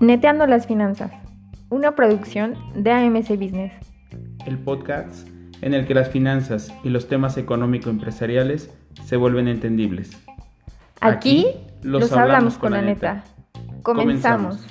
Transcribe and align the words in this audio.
Neteando 0.00 0.46
las 0.46 0.66
finanzas, 0.66 1.12
una 1.68 1.94
producción 1.94 2.56
de 2.74 2.90
AMC 2.90 3.30
Business. 3.38 3.72
El 4.46 4.58
podcast 4.58 5.28
en 5.62 5.74
el 5.74 5.86
que 5.86 5.94
las 5.94 6.08
finanzas 6.08 6.74
y 6.82 6.88
los 6.88 7.06
temas 7.06 7.36
económico-empresariales 7.36 8.70
se 9.04 9.16
vuelven 9.16 9.46
entendibles. 9.46 10.18
Aquí, 11.00 11.46
los, 11.82 12.10
hablamos, 12.12 12.58
con 12.58 12.72
la 12.72 12.82
neta. 12.82 13.24
Comenzamos. 13.82 14.66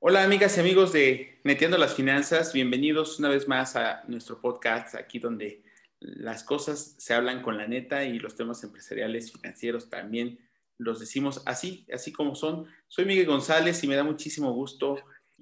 Hola 0.00 0.22
amigas 0.22 0.58
y 0.58 0.60
amigos 0.60 0.92
de 0.92 1.40
Neteando 1.44 1.78
las 1.78 1.94
Finanzas, 1.94 2.52
bienvenidos 2.52 3.18
una 3.18 3.30
vez 3.30 3.48
más 3.48 3.74
a 3.76 4.02
nuestro 4.06 4.38
podcast, 4.40 4.94
aquí 4.94 5.18
donde 5.18 5.63
las 6.04 6.44
cosas 6.44 6.96
se 6.98 7.14
hablan 7.14 7.42
con 7.42 7.56
la 7.56 7.66
neta 7.66 8.04
y 8.04 8.18
los 8.18 8.36
temas 8.36 8.62
empresariales, 8.62 9.32
financieros 9.32 9.88
también 9.88 10.38
los 10.76 11.00
decimos 11.00 11.42
así, 11.46 11.86
así 11.92 12.12
como 12.12 12.34
son. 12.34 12.66
Soy 12.88 13.04
Miguel 13.04 13.26
González 13.26 13.82
y 13.82 13.88
me 13.88 13.96
da 13.96 14.04
muchísimo 14.04 14.52
gusto 14.52 14.96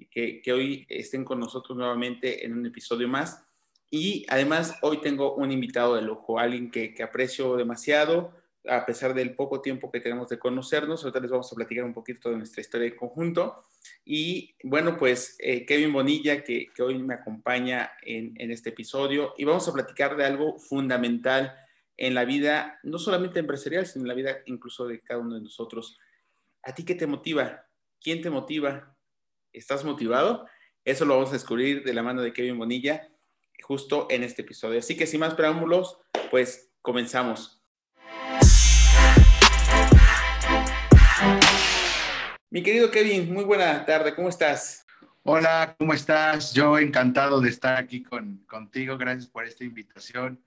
que, 0.09 0.41
hoy 0.53 0.85
estén 0.89 1.25
con 1.25 1.39
nosotros 1.39 1.77
nuevamente 1.77 2.45
en 2.45 2.53
un 2.53 2.65
episodio 2.65 3.07
más. 3.07 3.43
Y 3.89 4.25
además 4.29 4.77
hoy 4.81 5.01
tengo 5.01 5.35
un 5.35 5.51
invitado 5.51 5.95
de 5.95 6.01
lujo, 6.01 6.39
alguien 6.39 6.71
que, 6.71 6.95
aprecio 7.03 7.57
demasiado, 7.57 8.33
a 8.67 8.85
pesar 8.85 9.13
del 9.13 9.35
poco 9.35 9.61
tiempo 9.61 9.91
que 9.91 9.99
tenemos 9.99 10.29
de 10.29 10.39
conocernos. 10.39 11.03
Ahorita 11.03 11.19
les 11.19 11.31
vamos 11.31 11.51
a 11.51 11.55
platicar 11.55 11.83
un 11.83 11.93
poquito 11.93 12.29
de 12.29 12.37
nuestra 12.37 12.61
historia 12.61 12.87
en 12.87 12.95
conjunto. 12.95 13.63
Y 14.05 14.55
bueno, 14.63 14.97
pues 14.97 15.35
eh, 15.39 15.65
Kevin 15.65 15.91
Bonilla, 15.91 16.43
que, 16.43 16.69
hoy 16.79 16.97
me 16.99 17.15
acompaña 17.15 17.91
en, 18.01 18.33
en 18.39 18.51
este 18.51 18.69
episodio, 18.69 19.33
y 19.37 19.43
vamos 19.43 19.67
a 19.67 19.73
platicar 19.73 20.15
de 20.15 20.25
algo 20.25 20.57
fundamental 20.59 21.55
en 21.97 22.13
la 22.13 22.25
vida, 22.25 22.79
no 22.83 22.97
solamente 22.97 23.39
empresarial, 23.39 23.85
sino 23.85 24.03
en 24.03 24.09
la 24.09 24.15
vida 24.15 24.37
incluso 24.45 24.87
de 24.87 25.01
cada 25.01 25.19
uno 25.19 25.35
de 25.35 25.41
nosotros. 25.41 25.99
¿A 26.63 26.73
ti 26.73 26.85
qué 26.85 26.95
te 26.95 27.07
motiva? 27.07 27.65
¿Quién 28.01 28.21
te 28.21 28.29
motiva? 28.29 28.95
¿Estás 29.51 29.83
motivado? 29.83 30.47
Eso 30.85 31.05
lo 31.05 31.15
vamos 31.15 31.29
a 31.29 31.33
descubrir 31.33 31.83
de 31.83 31.93
la 31.93 32.03
mano 32.03 32.21
de 32.21 32.33
Kevin 32.33 32.57
Bonilla 32.57 33.07
justo 33.61 34.07
en 34.09 34.23
este 34.23 34.41
episodio. 34.41 34.79
Así 34.79 34.97
que 34.97 35.07
sin 35.07 35.21
más 35.21 35.35
preámbulos, 35.35 35.97
pues 36.29 36.73
comenzamos. 36.81 37.62
Mi 42.53 42.61
querido 42.61 42.91
Kevin, 42.91 43.33
muy 43.33 43.43
buena 43.43 43.83
tarde, 43.83 44.13
¿cómo 44.13 44.29
estás? 44.29 44.85
Hola, 45.23 45.75
¿cómo 45.79 45.91
estás? 45.91 46.53
Yo 46.53 46.77
encantado 46.77 47.41
de 47.41 47.49
estar 47.49 47.79
aquí 47.79 48.03
con, 48.03 48.45
contigo, 48.45 48.95
gracias 48.95 49.27
por 49.27 49.43
esta 49.43 49.63
invitación 49.63 50.39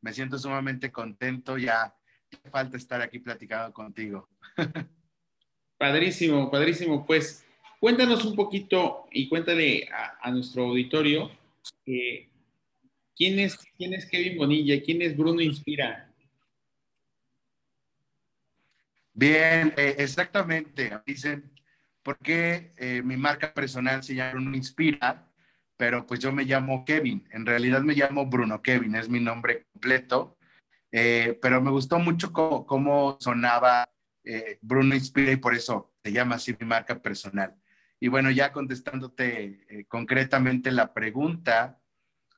me 0.00 0.14
siento 0.14 0.38
sumamente 0.38 0.90
contento, 0.90 1.58
ya, 1.58 1.94
falta 2.50 2.78
estar 2.78 3.02
aquí 3.02 3.18
platicando 3.18 3.74
contigo. 3.74 4.26
Padrísimo, 5.76 6.50
padrísimo. 6.50 7.04
Pues 7.06 7.44
cuéntanos 7.78 8.24
un 8.24 8.34
poquito 8.34 9.06
y 9.12 9.28
cuéntale 9.28 9.86
a, 10.22 10.30
nuestro 10.30 10.64
auditorio 10.64 11.30
eh, 11.84 12.26
¿quién, 13.14 13.38
es, 13.38 13.58
quién 13.76 13.92
es 13.92 14.06
Kevin 14.06 14.38
Bonilla, 14.38 14.82
quién 14.82 15.02
es 15.02 15.14
Bruno 15.14 15.42
Inspira. 15.42 16.09
Bien, 19.20 19.74
eh, 19.76 19.96
exactamente. 19.98 20.90
Dicen, 21.04 21.52
¿por 22.02 22.16
qué 22.18 22.72
eh, 22.78 23.02
mi 23.02 23.16
marca 23.16 23.52
personal 23.52 24.02
se 24.02 24.14
llama 24.14 24.32
Bruno 24.32 24.56
Inspira? 24.56 25.30
pero 25.80 26.06
pues 26.06 26.20
yo 26.20 26.30
me 26.30 26.44
llamo 26.44 26.84
Kevin. 26.84 27.26
En 27.32 27.46
realidad 27.46 27.80
me 27.80 27.94
llamo 27.94 28.26
Bruno 28.26 28.60
Kevin, 28.60 28.96
es 28.96 29.08
mi 29.08 29.18
nombre 29.18 29.64
completo. 29.72 30.36
Eh, 30.92 31.38
pero 31.40 31.62
me 31.62 31.70
gustó 31.70 31.98
mucho 31.98 32.34
cómo, 32.34 33.16
sonaba 33.18 33.88
eh, 34.22 34.58
Bruno 34.60 34.94
Inspira 34.94 35.32
y 35.32 35.36
por 35.36 35.54
eso 35.54 35.94
se 36.04 36.12
llama 36.12 36.34
así 36.34 36.54
mi 36.60 36.66
marca 36.66 37.00
personal. 37.00 37.56
Y 37.98 38.08
bueno, 38.08 38.30
ya 38.30 38.52
contestándote 38.52 39.64
eh, 39.70 39.86
concretamente 39.88 40.70
la 40.70 40.92
pregunta, 40.92 41.80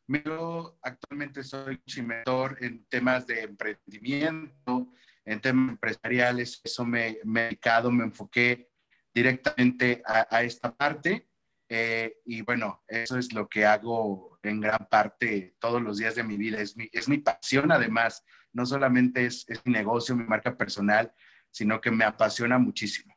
yo 0.07 0.79
actualmente 0.81 1.43
soy 1.43 1.83
mentor 2.01 2.59
en 2.61 2.85
temas 2.85 3.27
de 3.27 3.43
emprendimiento, 3.43 4.93
en 5.25 5.41
temas 5.41 5.71
empresariales, 5.71 6.61
eso 6.65 6.85
me, 6.85 7.19
me 7.25 7.41
he 7.41 7.45
dedicado, 7.45 7.91
me 7.91 8.05
enfoqué 8.05 8.71
directamente 9.15 10.03
a, 10.07 10.43
esta 10.43 10.75
parte 10.75 11.29
eh, 11.69 12.17
y 12.25 12.43
bueno, 12.43 12.83
eso 12.89 13.19
es 13.19 13.33
lo 13.33 13.49
que 13.49 13.65
hago 13.65 14.39
en 14.43 14.61
gran 14.61 14.89
parte 14.91 15.57
todos 15.59 15.81
los 15.81 15.99
días 15.99 16.15
de 16.15 16.25
mi 16.25 16.37
vida. 16.37 16.61
Es 16.61 16.77
mi, 16.77 16.89
es 16.93 17.09
mi 17.09 17.19
pasión 17.19 17.73
además. 17.73 18.25
No 18.53 18.67
solamente 18.67 19.27
es, 19.27 19.49
es 19.49 19.65
mi 19.65 19.73
negocio, 19.73 20.15
mi 20.15 20.25
marca 20.25 20.57
personal, 20.57 21.13
sino 21.51 21.81
que 21.81 21.91
me 21.91 22.05
apasiona 22.05 22.59
muchísimo. 22.59 23.15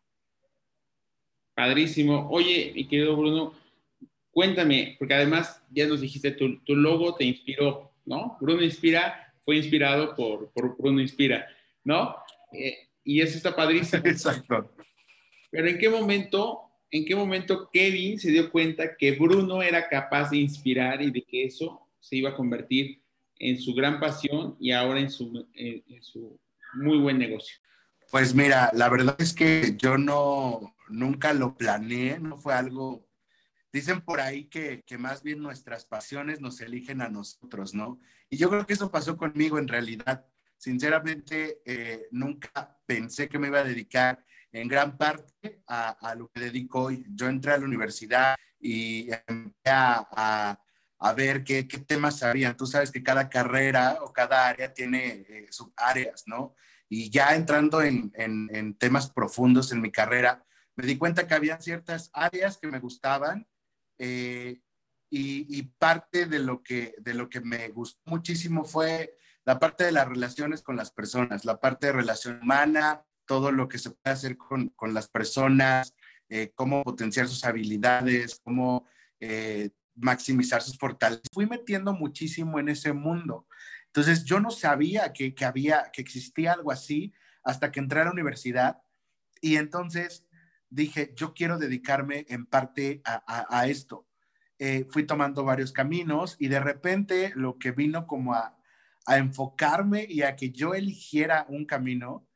Padrísimo. 1.54 2.30
Oye, 2.30 2.72
mi 2.76 2.88
querido 2.88 3.16
Bruno, 3.16 3.54
cuéntame, 4.32 4.96
porque 5.00 5.14
además 5.14 5.62
ya 5.70 5.88
nos 5.88 6.02
dijiste, 6.02 6.32
tu, 6.32 6.60
tu 6.64 6.76
logo 6.76 7.16
te 7.16 7.24
inspiró, 7.24 7.94
¿no? 8.06 8.38
Bruno 8.42 8.62
Inspira 8.62 9.34
fue 9.44 9.58
inspirado 9.58 10.16
por, 10.16 10.52
por 10.52 10.78
Bruno 10.78 11.00
Inspira, 11.00 11.48
¿no? 11.86 12.16
Eh, 12.52 12.90
y 13.06 13.22
eso 13.22 13.38
está 13.38 13.56
padrísimo. 13.56 14.04
Exacto. 14.06 14.76
Pero 15.50 15.70
¿en 15.70 15.78
qué 15.78 15.90
momento 15.90 16.66
en 16.92 17.06
qué 17.06 17.16
momento 17.16 17.70
Kevin 17.72 18.20
se 18.20 18.32
dio 18.32 18.52
cuenta 18.52 18.96
que 18.96 19.12
Bruno 19.12 19.62
era 19.62 19.90
capaz 19.90 20.30
de 20.30 20.38
inspirar 20.38 21.02
y 21.02 21.12
de 21.12 21.24
que 21.24 21.46
eso 21.46 21.90
se 22.00 22.16
iba 22.16 22.30
a 22.30 22.36
convertir 22.36 23.02
en 23.38 23.60
su 23.60 23.74
gran 23.74 24.00
pasión 24.00 24.56
y 24.60 24.72
ahora 24.72 25.00
en 25.02 25.10
su, 25.10 25.46
su 26.02 26.40
muy 26.76 26.98
buen 27.00 27.18
negocio. 27.18 27.58
Pues 28.12 28.34
mira, 28.34 28.72
la 28.74 28.88
verdad 28.88 29.16
es 29.20 29.34
que 29.34 29.76
yo 29.78 29.98
no, 29.98 30.76
nunca 30.88 31.34
lo 31.34 31.58
planeé, 31.58 32.20
no 32.20 32.38
fue 32.38 32.54
algo, 32.54 33.06
dicen 33.74 34.02
por 34.02 34.22
ahí 34.22 34.46
que, 34.46 34.84
que 34.86 34.98
más 34.98 35.22
bien 35.22 35.42
nuestras 35.42 35.86
pasiones 35.86 36.40
nos 36.40 36.62
eligen 36.62 37.02
a 37.02 37.10
nosotros, 37.10 37.74
¿no? 37.74 38.00
Y 38.30 38.38
yo 38.38 38.50
creo 38.50 38.66
que 38.66 38.74
eso 38.74 38.92
pasó 38.92 39.18
conmigo 39.18 39.58
en 39.60 39.68
realidad. 39.68 40.26
Sinceramente, 40.58 41.62
eh, 41.66 42.08
nunca 42.12 42.78
pensé 42.86 43.28
que 43.30 43.40
me 43.40 43.48
iba 43.48 43.60
a 43.60 43.64
dedicar 43.64 44.24
en 44.52 44.68
gran 44.68 44.98
parte 44.98 45.62
a, 45.68 46.16
lo 46.18 46.30
que 46.30 46.40
dedico 46.40 46.84
hoy. 46.84 47.06
Yo 47.10 47.28
entré 47.28 47.52
a 47.52 47.58
la 47.58 47.66
universidad 47.66 48.36
y 48.60 49.10
empecé 49.28 49.70
a, 49.70 50.58
a, 50.98 51.14
ver 51.14 51.44
qué, 51.44 51.68
qué, 51.68 51.80
temas 51.80 52.24
había. 52.24 52.56
Tú 52.56 52.66
sabes 52.66 52.90
que 52.90 53.04
cada 53.04 53.30
carrera 53.30 54.00
o 54.02 54.14
cada 54.14 54.48
área 54.48 54.74
tiene 54.74 55.26
eh, 55.28 55.48
subáreas, 55.52 56.24
¿no? 56.26 56.56
Y 56.88 57.10
ya 57.10 57.36
entrando 57.36 57.82
en, 57.82 58.12
en, 58.16 58.78
temas 58.78 59.12
profundos 59.12 59.72
en 59.72 59.82
mi 59.82 59.92
carrera, 59.92 60.46
me 60.76 60.86
di 60.86 60.98
cuenta 60.98 61.28
que 61.28 61.34
había 61.34 61.60
ciertas 61.60 62.10
áreas 62.14 62.58
que 62.58 62.68
me 62.68 62.80
gustaban 62.80 63.48
eh, 63.98 64.62
y, 65.10 65.58
y, 65.58 65.64
parte 65.64 66.28
de 66.28 66.40
lo, 66.40 66.64
que, 66.64 66.96
de 67.00 67.14
lo 67.14 67.28
que 67.30 67.42
me 67.42 67.70
gustó 67.70 68.00
muchísimo 68.06 68.64
fue 68.64 69.18
la 69.46 69.60
parte 69.60 69.84
de 69.84 69.92
las 69.92 70.08
relaciones 70.08 70.62
con 70.64 70.76
las 70.76 70.92
personas, 70.92 71.46
la 71.46 71.60
parte 71.60 71.88
de 71.88 71.94
relación 71.94 72.40
humana, 72.42 73.06
todo 73.26 73.52
lo 73.52 73.68
que 73.68 73.78
se 73.78 73.92
puede 73.92 74.14
hacer 74.14 74.38
con, 74.38 74.70
con 74.70 74.94
las 74.94 75.08
personas, 75.08 75.96
eh, 76.30 76.52
cómo 76.56 76.84
potenciar 76.84 77.28
sus 77.28 77.46
habilidades, 77.46 78.42
cómo 78.44 78.88
eh, 79.20 79.70
maximizar 79.96 80.62
sus 80.62 80.78
fortalezas. 80.78 81.28
Fui 81.32 81.46
metiendo 81.46 81.94
muchísimo 81.94 82.60
en 82.60 82.70
ese 82.70 82.92
mundo. 82.94 83.48
Entonces 83.86 84.26
yo 84.26 84.40
no 84.40 84.50
sabía 84.50 85.14
que, 85.14 85.36
que, 85.36 85.46
había, 85.46 85.92
que 85.94 86.02
existía 86.02 86.54
algo 86.54 86.72
así 86.72 87.14
hasta 87.44 87.72
que 87.72 87.80
entré 87.80 88.02
a 88.02 88.06
la 88.06 88.12
universidad 88.12 88.82
y 89.42 89.58
entonces 89.58 90.26
dije, 90.70 91.14
yo 91.16 91.36
quiero 91.36 91.60
dedicarme 91.60 92.26
en 92.30 92.48
parte 92.48 93.02
a, 93.06 93.46
a, 93.48 93.68
esto. 93.68 94.08
Eh, 94.58 94.88
fui 94.90 95.04
tomando 95.04 95.44
varios 95.44 95.72
caminos 95.72 96.36
y 96.40 96.48
de 96.48 96.60
repente 96.60 97.32
lo 97.36 97.60
que 97.60 97.72
vino 97.72 98.08
como 98.08 98.34
a, 98.34 98.58
a 99.06 99.18
enfocarme 99.18 100.06
y 100.10 100.22
a 100.22 100.36
que 100.36 100.52
yo 100.52 100.74
eligiera 100.74 101.46
un 101.50 101.66
camino 101.66 102.28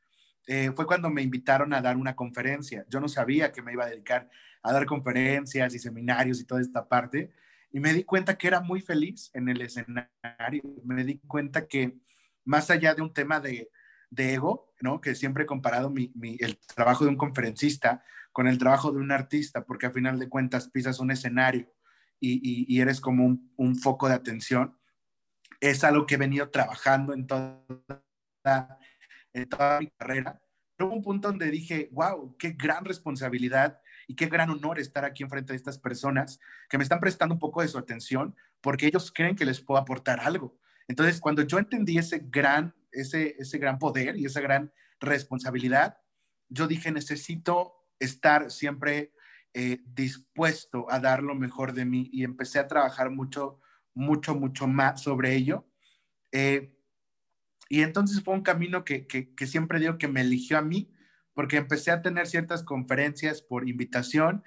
eh, 0.46 0.72
fue 0.74 0.86
cuando 0.86 1.10
me 1.10 1.22
invitaron 1.22 1.72
a 1.72 1.80
dar 1.80 1.96
una 1.96 2.16
conferencia. 2.16 2.84
Yo 2.88 3.00
no 3.00 3.08
sabía 3.08 3.52
que 3.52 3.62
me 3.62 3.72
iba 3.72 3.84
a 3.84 3.90
dedicar 3.90 4.28
a 4.62 4.72
dar 4.72 4.86
conferencias 4.86 5.74
y 5.74 5.78
seminarios 5.78 6.40
y 6.40 6.44
toda 6.44 6.60
esta 6.60 6.88
parte. 6.88 7.32
Y 7.72 7.80
me 7.80 7.92
di 7.92 8.04
cuenta 8.04 8.36
que 8.36 8.48
era 8.48 8.60
muy 8.60 8.80
feliz 8.80 9.30
en 9.32 9.48
el 9.48 9.60
escenario. 9.60 10.62
Me 10.84 11.04
di 11.04 11.18
cuenta 11.26 11.66
que 11.66 11.98
más 12.44 12.70
allá 12.70 12.94
de 12.94 13.02
un 13.02 13.12
tema 13.12 13.40
de, 13.40 13.70
de 14.10 14.34
ego, 14.34 14.72
¿no? 14.80 15.00
que 15.00 15.14
siempre 15.14 15.44
he 15.44 15.46
comparado 15.46 15.88
mi, 15.88 16.10
mi, 16.14 16.36
el 16.40 16.58
trabajo 16.74 17.04
de 17.04 17.10
un 17.10 17.16
conferencista 17.16 18.02
con 18.32 18.48
el 18.48 18.58
trabajo 18.58 18.92
de 18.92 18.98
un 18.98 19.12
artista, 19.12 19.64
porque 19.64 19.86
a 19.86 19.92
final 19.92 20.18
de 20.18 20.28
cuentas 20.28 20.68
pisas 20.68 21.00
un 21.00 21.10
escenario 21.10 21.72
y, 22.20 22.66
y, 22.68 22.80
eres 22.80 23.00
como 23.00 23.24
un, 23.24 23.52
un, 23.56 23.76
foco 23.76 24.08
de 24.08 24.14
atención, 24.14 24.76
es 25.60 25.84
algo 25.84 26.06
que 26.06 26.14
he 26.14 26.18
venido 26.18 26.50
trabajando 26.50 27.12
en 27.14 27.26
toda 27.26 27.64
en 29.32 29.48
toda 29.48 29.80
mi 29.80 29.88
carrera. 29.90 30.40
Hubo 30.78 30.94
un 30.94 31.02
punto 31.02 31.28
donde 31.28 31.50
dije, 31.50 31.90
wow, 31.92 32.36
qué 32.38 32.52
gran 32.52 32.84
responsabilidad 32.84 33.80
y 34.08 34.16
qué 34.16 34.26
gran 34.26 34.48
honor 34.50 34.78
estar 34.78 35.04
aquí 35.04 35.22
enfrente 35.22 35.52
de 35.52 35.58
estas 35.58 35.78
personas 35.78 36.40
que 36.68 36.78
me 36.78 36.84
están 36.84 37.00
prestando 37.00 37.34
un 37.34 37.38
poco 37.38 37.60
de 37.60 37.68
su 37.68 37.78
atención 37.78 38.34
porque 38.62 38.86
ellos 38.86 39.12
creen 39.14 39.36
que 39.36 39.44
les 39.44 39.60
puedo 39.60 39.78
aportar 39.78 40.20
algo. 40.20 40.58
Entonces, 40.88 41.20
cuando 41.20 41.42
yo 41.42 41.58
entendí 41.58 41.98
ese 41.98 42.18
gran 42.18 42.74
ese, 42.92 43.36
ese 43.38 43.58
gran 43.58 43.78
poder 43.78 44.16
y 44.16 44.24
esa 44.24 44.40
gran 44.40 44.72
responsabilidad, 45.00 45.98
yo 46.48 46.66
dije, 46.66 46.90
necesito 46.90 47.74
estar 47.98 48.50
siempre 48.50 49.12
eh, 49.54 49.80
dispuesto 49.84 50.86
a 50.90 51.00
dar 51.00 51.22
lo 51.22 51.34
mejor 51.34 51.72
de 51.72 51.84
mí 51.84 52.08
y 52.12 52.24
empecé 52.24 52.58
a 52.58 52.68
trabajar 52.68 53.10
mucho, 53.10 53.60
mucho, 54.00 54.34
mucho 54.34 54.66
más 54.66 55.02
sobre 55.02 55.34
ello. 55.34 55.68
Eh, 56.32 56.74
y 57.68 57.82
entonces 57.82 58.22
fue 58.24 58.34
un 58.34 58.42
camino 58.42 58.84
que, 58.84 59.06
que, 59.06 59.46
siempre 59.46 59.78
digo 59.78 59.98
que 59.98 60.08
me 60.08 60.22
eligió 60.22 60.58
a 60.58 60.62
mí, 60.62 60.92
porque 61.34 61.58
empecé 61.58 61.92
a 61.92 62.02
tener 62.02 62.26
ciertas 62.26 62.64
conferencias 62.64 63.42
por 63.42 63.68
invitación 63.68 64.42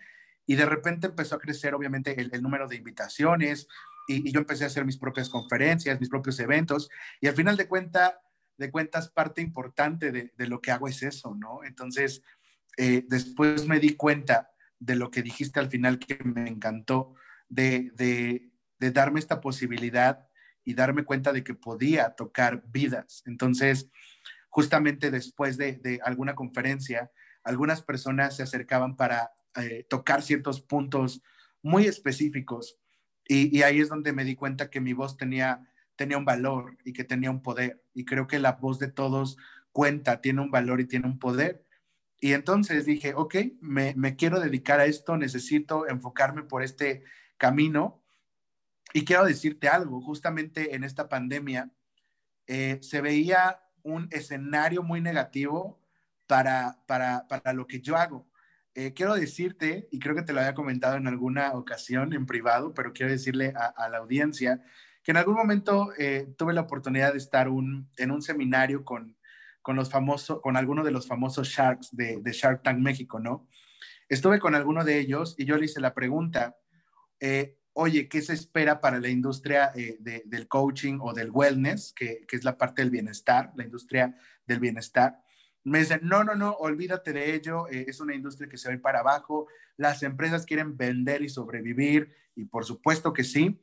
y 0.46 0.56
de 0.56 0.66
repente 0.66 1.08
empezó 1.08 1.36
a 1.36 1.40
crecer 1.40 1.74
obviamente 1.74 2.20
el, 2.20 2.42
número 2.42 2.68
de 2.68 2.76
invitaciones 2.76 3.68
y, 4.10 4.30
yo 4.32 4.42
empecé 4.42 4.66
a 4.66 4.68
hacer 4.68 4.84
mis 4.84 4.98
propias 4.98 5.30
conferencias, 5.30 6.00
mis 6.02 6.10
propios 6.10 6.38
eventos 6.40 6.90
y 7.22 7.28
al 7.28 7.36
final 7.36 7.56
de, 7.56 7.68
cuenta, 7.68 8.20
de 8.58 8.70
cuentas 8.70 9.10
parte 9.10 9.42
importante 9.42 10.12
de, 10.12 10.48
lo 10.48 10.60
que 10.60 10.72
hago 10.72 10.90
es 10.90 11.02
eso, 11.04 11.34
¿no? 11.34 11.64
Entonces, 11.64 12.22
eh, 12.76 13.06
después 13.08 13.68
me 13.68 13.80
di 13.80 13.96
cuenta 13.96 14.52
de 14.80 14.96
lo 14.96 15.10
que 15.12 15.22
dijiste 15.22 15.62
al 15.62 15.70
final 15.70 16.00
que 16.00 16.22
me 16.26 16.50
encantó, 16.50 17.16
de, 17.48 18.52
de 18.84 18.92
darme 18.92 19.20
esta 19.20 19.40
posibilidad 19.40 20.28
y 20.64 20.74
darme 20.74 21.04
cuenta 21.04 21.32
de 21.32 21.44
que 21.44 21.54
podía 21.54 22.12
tocar 22.12 22.64
vidas. 22.68 23.24
Entonces, 23.26 23.90
justamente 24.50 25.12
después 25.12 25.58
de, 25.58 25.78
de 25.78 26.00
alguna 26.04 26.36
conferencia, 26.36 27.12
algunas 27.44 27.82
personas 27.82 28.36
se 28.36 28.44
acercaban 28.44 28.96
para 28.96 29.32
eh, 29.56 29.86
tocar 29.90 30.22
ciertos 30.22 30.62
puntos 30.62 31.22
muy 31.62 31.86
específicos 31.86 32.78
y, 33.28 33.62
ahí 33.62 33.80
es 33.80 33.90
donde 33.90 34.12
me 34.14 34.26
di 34.26 34.36
cuenta 34.36 34.70
que 34.70 34.82
mi 34.82 34.94
voz 34.94 35.18
tenía, 35.18 35.66
tenía 35.96 36.18
un 36.18 36.26
valor 36.26 36.78
y 36.84 36.94
que 36.94 37.04
tenía 37.04 37.32
un 37.32 37.42
poder. 37.42 37.82
Y 37.94 38.06
creo 38.06 38.28
que 38.28 38.40
la 38.40 38.54
voz 38.54 38.80
de 38.80 38.92
todos 38.92 39.38
cuenta, 39.72 40.22
tiene 40.22 40.42
un 40.42 40.52
valor 40.52 40.82
y 40.82 40.86
tiene 40.86 41.08
un 41.08 41.20
poder. 41.20 41.66
Y 42.20 42.34
entonces 42.34 42.86
dije, 42.86 43.14
ok, 43.16 43.36
me, 43.62 44.16
quiero 44.16 44.40
dedicar 44.40 44.80
a 44.80 44.86
esto, 44.86 45.18
necesito 45.18 45.88
enfocarme 45.88 46.44
por 46.44 46.64
este 46.64 47.04
camino. 47.38 48.03
Y 48.92 49.06
quiero 49.06 49.26
decirte 49.26 49.70
algo, 49.70 50.02
justamente 50.02 50.76
en 50.76 50.84
esta 50.84 51.08
pandemia 51.08 51.72
eh, 52.48 52.80
se 52.82 53.02
veía 53.02 53.62
un 53.84 54.08
escenario 54.12 54.84
muy 54.84 55.02
negativo 55.02 55.80
para, 56.28 56.80
para, 56.88 57.54
lo 57.54 57.68
que 57.68 57.82
yo 57.82 57.96
hago. 57.96 58.28
Eh, 58.76 58.94
quiero 58.94 59.14
decirte, 59.14 59.88
y 59.92 60.00
creo 60.00 60.16
que 60.16 60.24
te 60.24 60.34
lo 60.34 60.40
había 60.40 60.56
comentado 60.56 60.98
en 60.98 61.08
alguna 61.08 61.54
ocasión 61.54 62.14
en 62.14 62.26
privado, 62.26 62.74
pero 62.74 62.94
quiero 62.94 63.12
decirle 63.12 63.54
a, 63.56 63.90
la 63.90 64.00
audiencia 64.00 64.64
que 65.04 65.12
en 65.12 65.18
algún 65.18 65.36
momento 65.36 65.92
eh, 65.98 66.34
tuve 66.38 66.54
la 66.54 66.62
oportunidad 66.62 67.12
de 67.12 67.20
estar 67.20 67.48
en 67.48 68.12
un 68.12 68.22
seminario 68.22 68.84
con, 68.84 69.18
con 69.62 69.76
los 69.76 69.90
famosos, 69.90 70.42
con 70.42 70.58
alguno 70.58 70.84
de 70.84 70.92
los 70.92 71.08
famosos 71.08 71.50
Sharks 71.50 71.96
de, 71.96 72.22
Shark 72.26 72.64
Tank 72.64 72.80
México, 72.80 73.20
¿no? 73.20 73.48
Estuve 74.10 74.40
con 74.40 74.56
alguno 74.56 74.84
de 74.84 75.00
ellos 75.00 75.36
y 75.38 75.46
yo 75.46 75.58
le 75.58 75.66
hice 75.66 75.80
la 75.80 75.94
pregunta, 75.94 76.58
oye, 77.74 78.08
¿qué 78.08 78.22
se 78.22 78.34
espera 78.34 78.80
para 78.80 79.00
la 79.00 79.10
industria 79.10 79.72
eh, 79.76 79.98
del 80.00 80.48
coaching 80.48 81.00
o 81.02 81.14
del 81.14 81.32
wellness, 81.32 81.94
que, 81.94 82.26
es 82.30 82.44
la 82.44 82.58
parte 82.58 82.82
del 82.82 82.92
bienestar, 82.92 83.52
la 83.56 83.64
industria 83.64 84.18
del 84.46 84.60
bienestar? 84.60 85.22
Me 85.64 85.80
dicen, 85.80 86.02
no, 86.04 86.24
no, 86.24 86.36
no, 86.36 86.52
olvídate 86.52 87.14
de 87.14 87.34
ello, 87.34 87.68
eh, 87.70 87.86
es 87.88 88.00
una 88.00 88.16
industria 88.16 88.50
que 88.50 88.58
se 88.58 88.74
va 88.74 88.82
para 88.82 89.00
abajo, 89.00 89.48
las 89.78 90.04
empresas 90.04 90.46
quieren 90.46 90.78
vender 90.78 91.22
y 91.22 91.30
sobrevivir, 91.30 92.14
y 92.36 92.46
por 92.46 92.66
supuesto 92.66 93.14
que 93.14 93.24
sí, 93.24 93.60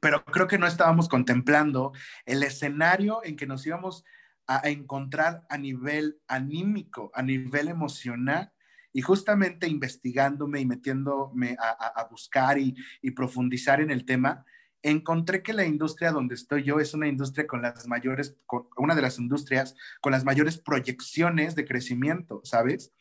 pero 0.00 0.24
creo 0.24 0.46
que 0.46 0.58
no 0.58 0.66
estábamos 0.66 1.08
contemplando 1.08 1.92
el 2.26 2.42
escenario 2.42 3.20
en 3.24 3.36
que 3.36 3.46
nos 3.46 3.66
íbamos 3.66 4.04
a, 4.46 4.68
encontrar 4.68 5.46
a 5.48 5.58
nivel 5.58 6.20
anímico, 6.26 7.10
a 7.14 7.22
nivel 7.22 7.68
emocional, 7.68 8.52
y 8.92 9.02
justamente 9.02 9.68
investigándome 9.68 10.60
y 10.60 10.66
metiéndome 10.66 11.56
a, 11.58 12.06
buscar 12.10 12.58
y, 12.58 12.74
profundizar 13.14 13.80
en 13.80 13.90
el 13.90 14.04
tema, 14.04 14.44
encontré 14.82 15.42
que 15.42 15.52
la 15.52 15.64
industria 15.64 16.12
donde 16.12 16.34
estoy 16.34 16.62
yo 16.62 16.80
es 16.80 16.94
una 16.94 17.08
industria 17.08 17.46
con 17.46 17.62
las 17.62 17.86
mayores, 17.86 18.36
una 18.76 18.94
de 18.94 19.02
las 19.02 19.18
industrias 19.18 19.74
con 20.00 20.12
las 20.12 20.24
mayores 20.24 20.58
proyecciones 20.58 21.54
de 21.54 21.66
crecimiento, 21.66 22.40
¿sabes? 22.44 22.92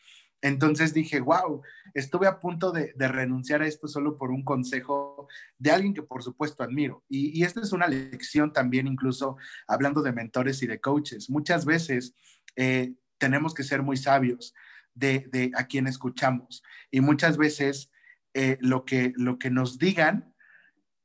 Entonces 0.42 0.94
dije, 0.94 1.20
wow, 1.20 1.62
estuve 1.94 2.28
a 2.28 2.40
punto 2.40 2.72
de, 2.72 2.94
renunciar 2.98 3.62
a 3.62 3.68
esto 3.68 3.88
solo 3.88 4.18
por 4.18 4.30
un 4.30 4.44
consejo 4.44 5.28
de 5.58 5.72
alguien 5.72 5.94
que 5.94 6.04
por 6.04 6.22
supuesto 6.22 6.64
admiro. 6.64 7.04
Y, 7.10 7.44
esta 7.44 7.62
es 7.62 7.72
una 7.72 7.88
lección 7.88 8.54
también, 8.54 8.88
incluso 8.88 9.38
hablando 9.68 10.02
de 10.02 10.12
mentores 10.12 10.62
y 10.62 10.68
de 10.68 10.80
coaches. 10.80 11.30
Muchas 11.30 11.66
veces 11.66 12.14
eh, 12.56 12.94
tenemos 13.18 13.54
que 13.54 13.64
ser 13.64 13.82
muy 13.82 13.98
sabios 13.98 14.54
de, 14.98 15.52
a 15.56 15.66
quien 15.66 15.88
escuchamos. 15.88 16.64
Y 16.92 17.02
muchas 17.02 17.38
veces 17.38 17.92
eh, 18.34 18.58
lo, 18.62 18.86
que, 18.86 19.14
lo 19.16 19.40
que 19.40 19.50
nos 19.50 19.78
digan 19.78 20.34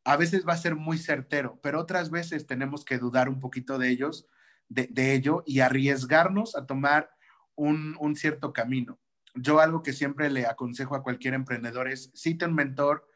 a 0.05 0.17
veces 0.17 0.47
va 0.47 0.55
a 0.55 0.57
ser 0.57 0.75
muy 0.75 0.99
certero, 0.99 1.61
pero 1.63 1.81
otras 1.81 2.11
veces 2.11 2.47
tenemos 2.47 2.85
que 2.85 2.99
dudar 2.99 3.29
un 3.29 3.39
poquito 3.39 3.79
de 3.79 3.89
ellos, 3.89 4.27
de, 4.69 5.15
ello 5.15 5.45
y 5.47 5.61
arriesgarnos 5.61 6.57
a 6.57 6.67
tomar 6.67 7.11
un, 7.55 7.97
un 8.01 8.17
cierto 8.17 8.53
camino 8.53 8.99
yo 9.35 9.61
algo 9.61 9.83
que 9.83 9.93
siempre 9.93 10.31
le 10.31 10.47
aconsejo 10.47 10.95
a 10.95 11.03
cualquier 11.03 11.35
emprendedor 11.35 11.89
es, 11.89 12.13
un 12.45 12.55
mentor, 12.55 13.09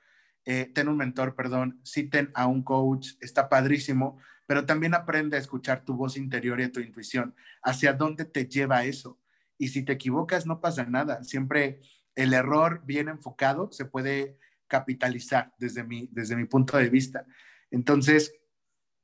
eh, 0.44 0.70
ten 0.74 0.88
un 0.88 0.96
mentor, 0.96 1.34
perdón, 1.34 1.80
citen 1.84 2.30
a 2.34 2.46
un 2.46 2.62
coach, 2.62 3.10
está 3.20 3.48
padrísimo, 3.48 4.18
pero 4.46 4.64
también 4.64 4.94
aprende 4.94 5.36
a 5.36 5.40
escuchar 5.40 5.84
tu 5.84 5.94
voz 5.94 6.16
interior 6.16 6.60
y 6.60 6.68
tu 6.68 6.80
intuición, 6.80 7.34
hacia 7.62 7.92
dónde 7.92 8.24
te 8.24 8.46
lleva 8.46 8.84
eso. 8.84 9.18
Y 9.58 9.68
si 9.68 9.84
te 9.84 9.92
equivocas, 9.92 10.46
no 10.46 10.60
pasa 10.60 10.84
nada, 10.84 11.24
siempre 11.24 11.80
el 12.14 12.32
error 12.32 12.82
bien 12.84 13.08
enfocado 13.08 13.70
se 13.72 13.84
puede 13.84 14.38
capitalizar 14.68 15.52
desde 15.58 15.84
mi, 15.84 16.08
desde 16.10 16.36
mi 16.36 16.44
punto 16.44 16.76
de 16.76 16.88
vista. 16.88 17.24
Entonces, 17.70 18.34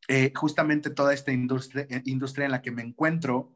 eh, 0.08 0.32
justamente 0.34 0.90
toda 0.90 1.14
esta 1.14 1.32
industria, 1.32 1.86
industria 2.04 2.46
en 2.46 2.50
la 2.50 2.62
que 2.62 2.72
me 2.72 2.82
encuentro 2.82 3.54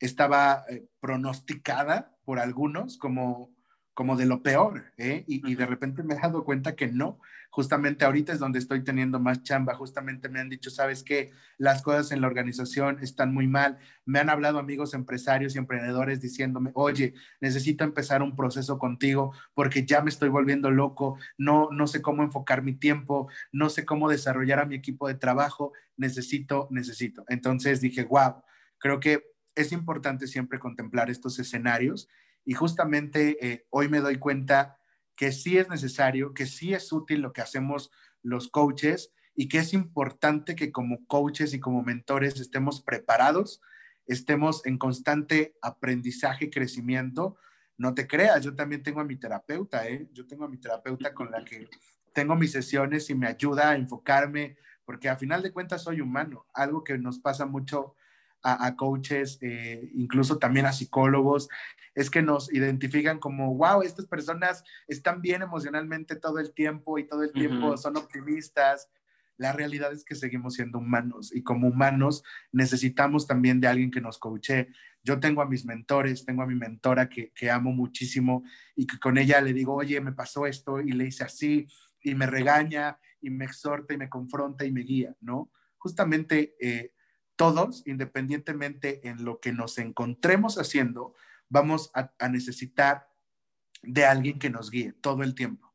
estaba 0.00 0.64
eh, 0.68 0.86
pronosticada 1.00 2.16
por 2.24 2.38
algunos 2.38 2.98
como, 2.98 3.55
como 3.96 4.14
de 4.14 4.26
lo 4.26 4.42
peor, 4.42 4.92
¿eh? 4.98 5.24
y, 5.26 5.54
de 5.54 5.64
repente 5.64 6.02
me 6.02 6.12
he 6.12 6.18
dado 6.18 6.44
cuenta 6.44 6.76
que 6.76 6.86
no. 6.86 7.18
Justamente 7.48 8.04
ahorita 8.04 8.34
es 8.34 8.38
donde 8.38 8.58
estoy 8.58 8.84
teniendo 8.84 9.18
más 9.20 9.42
chamba, 9.42 9.74
justamente 9.74 10.28
me 10.28 10.38
han 10.38 10.50
dicho, 10.50 10.68
sabes 10.68 11.02
que 11.02 11.32
las 11.56 11.80
cosas 11.80 12.12
en 12.12 12.20
la 12.20 12.26
organización 12.26 12.98
están 13.00 13.32
muy 13.32 13.48
mal. 13.48 13.78
Me 14.04 14.18
han 14.18 14.28
hablado 14.28 14.58
amigos 14.58 14.92
empresarios 14.92 15.54
y 15.54 15.58
emprendedores 15.58 16.20
diciéndome, 16.20 16.72
oye, 16.74 17.14
necesito 17.40 17.84
empezar 17.84 18.20
un 18.20 18.36
proceso 18.36 18.78
contigo 18.78 19.32
porque 19.54 19.86
ya 19.86 20.02
me 20.02 20.10
estoy 20.10 20.28
volviendo 20.28 20.70
loco, 20.70 21.16
no, 21.38 21.70
no 21.72 21.86
sé 21.86 22.02
cómo 22.02 22.22
enfocar 22.22 22.62
mi 22.62 22.74
tiempo, 22.74 23.30
no 23.50 23.70
sé 23.70 23.86
cómo 23.86 24.10
desarrollar 24.10 24.58
a 24.58 24.66
mi 24.66 24.74
equipo 24.74 25.08
de 25.08 25.14
trabajo, 25.14 25.72
necesito, 25.96 26.68
necesito. 26.70 27.24
Entonces 27.28 27.80
dije, 27.80 28.04
wow, 28.04 28.42
creo 28.76 29.00
que 29.00 29.24
es 29.54 29.72
importante 29.72 30.26
siempre 30.26 30.58
contemplar 30.58 31.08
estos 31.08 31.38
escenarios 31.38 32.10
y 32.46 32.54
justamente 32.54 33.36
eh, 33.44 33.66
hoy 33.70 33.88
me 33.88 34.00
doy 34.00 34.18
cuenta 34.18 34.78
que 35.16 35.32
sí 35.32 35.58
es 35.58 35.68
necesario, 35.68 36.32
que 36.32 36.46
sí 36.46 36.72
es 36.72 36.92
útil 36.92 37.20
lo 37.20 37.32
que 37.32 37.42
hacemos 37.42 37.90
los 38.22 38.48
coaches 38.48 39.12
y 39.34 39.48
que 39.48 39.58
es 39.58 39.74
importante 39.74 40.54
que 40.54 40.70
como 40.70 41.04
coaches 41.06 41.52
y 41.52 41.60
como 41.60 41.82
mentores 41.82 42.40
estemos 42.40 42.80
preparados, 42.80 43.60
estemos 44.06 44.64
en 44.64 44.78
constante 44.78 45.56
aprendizaje, 45.60 46.48
crecimiento. 46.48 47.36
No 47.76 47.94
te 47.94 48.06
creas, 48.06 48.44
yo 48.44 48.54
también 48.54 48.82
tengo 48.82 49.00
a 49.00 49.04
mi 49.04 49.16
terapeuta, 49.16 49.88
¿eh? 49.88 50.08
yo 50.12 50.26
tengo 50.26 50.44
a 50.44 50.48
mi 50.48 50.58
terapeuta 50.58 51.12
con 51.12 51.32
la 51.32 51.44
que 51.44 51.68
tengo 52.14 52.36
mis 52.36 52.52
sesiones 52.52 53.10
y 53.10 53.14
me 53.16 53.26
ayuda 53.26 53.70
a 53.70 53.76
enfocarme, 53.76 54.56
porque 54.84 55.08
a 55.08 55.16
final 55.16 55.42
de 55.42 55.52
cuentas 55.52 55.82
soy 55.82 56.00
humano, 56.00 56.46
algo 56.54 56.84
que 56.84 56.96
nos 56.96 57.18
pasa 57.18 57.44
mucho 57.44 57.96
a, 58.46 58.76
coaches, 58.76 59.38
eh, 59.40 59.90
incluso 59.94 60.38
también 60.38 60.66
a 60.66 60.72
psicólogos, 60.72 61.48
es 61.94 62.10
que 62.10 62.22
nos 62.22 62.52
identifican 62.52 63.18
como, 63.18 63.54
wow, 63.54 63.82
estas 63.82 64.06
personas 64.06 64.62
están 64.86 65.20
bien 65.20 65.42
emocionalmente 65.42 66.14
todo 66.14 66.38
el 66.38 66.52
tiempo 66.52 66.98
y 66.98 67.08
todo 67.08 67.22
el 67.22 67.32
tiempo 67.32 67.76
son 67.76 67.96
optimistas. 67.96 68.88
La 69.38 69.52
realidad 69.52 69.92
es 69.92 70.04
que 70.04 70.14
seguimos 70.14 70.54
siendo 70.54 70.78
humanos 70.78 71.34
y 71.34 71.42
como 71.42 71.68
humanos 71.68 72.22
necesitamos 72.52 73.26
también 73.26 73.60
de 73.60 73.68
alguien 73.68 73.90
que 73.90 74.00
nos 74.00 74.18
coache. 74.18 74.68
Yo 75.02 75.20
tengo 75.20 75.42
a 75.42 75.46
mis 75.46 75.64
mentores, 75.64 76.24
tengo 76.24 76.42
a 76.42 76.46
mi 76.46 76.54
mentora 76.54 77.08
que, 77.08 77.32
que 77.32 77.50
amo 77.50 77.72
muchísimo 77.72 78.44
y 78.74 78.86
que 78.86 78.98
con 78.98 79.18
ella 79.18 79.40
le 79.40 79.52
digo, 79.52 79.74
oye, 79.74 80.00
me 80.00 80.12
pasó 80.12 80.46
esto 80.46 80.80
y 80.80 80.92
le 80.92 81.06
hice 81.06 81.24
así 81.24 81.66
y 82.02 82.14
me 82.14 82.26
regaña 82.26 82.98
y 83.20 83.30
me 83.30 83.46
exhorta 83.46 83.94
y 83.94 83.98
me 83.98 84.08
confronta 84.08 84.64
y 84.64 84.72
me 84.72 84.82
guía, 84.82 85.16
¿no? 85.20 85.50
Justamente 85.78 86.54
eh, 86.60 86.92
todos, 87.36 87.82
independientemente 87.86 89.06
en 89.08 89.24
lo 89.24 89.40
que 89.40 89.52
nos 89.52 89.78
encontremos 89.78 90.58
haciendo, 90.58 91.14
vamos 91.48 91.90
a, 91.94 92.10
necesitar 92.28 93.08
de 93.82 94.04
alguien 94.04 94.38
que 94.38 94.50
nos 94.50 94.70
guíe 94.70 94.92
todo 95.00 95.22
el 95.22 95.34
tiempo. 95.34 95.72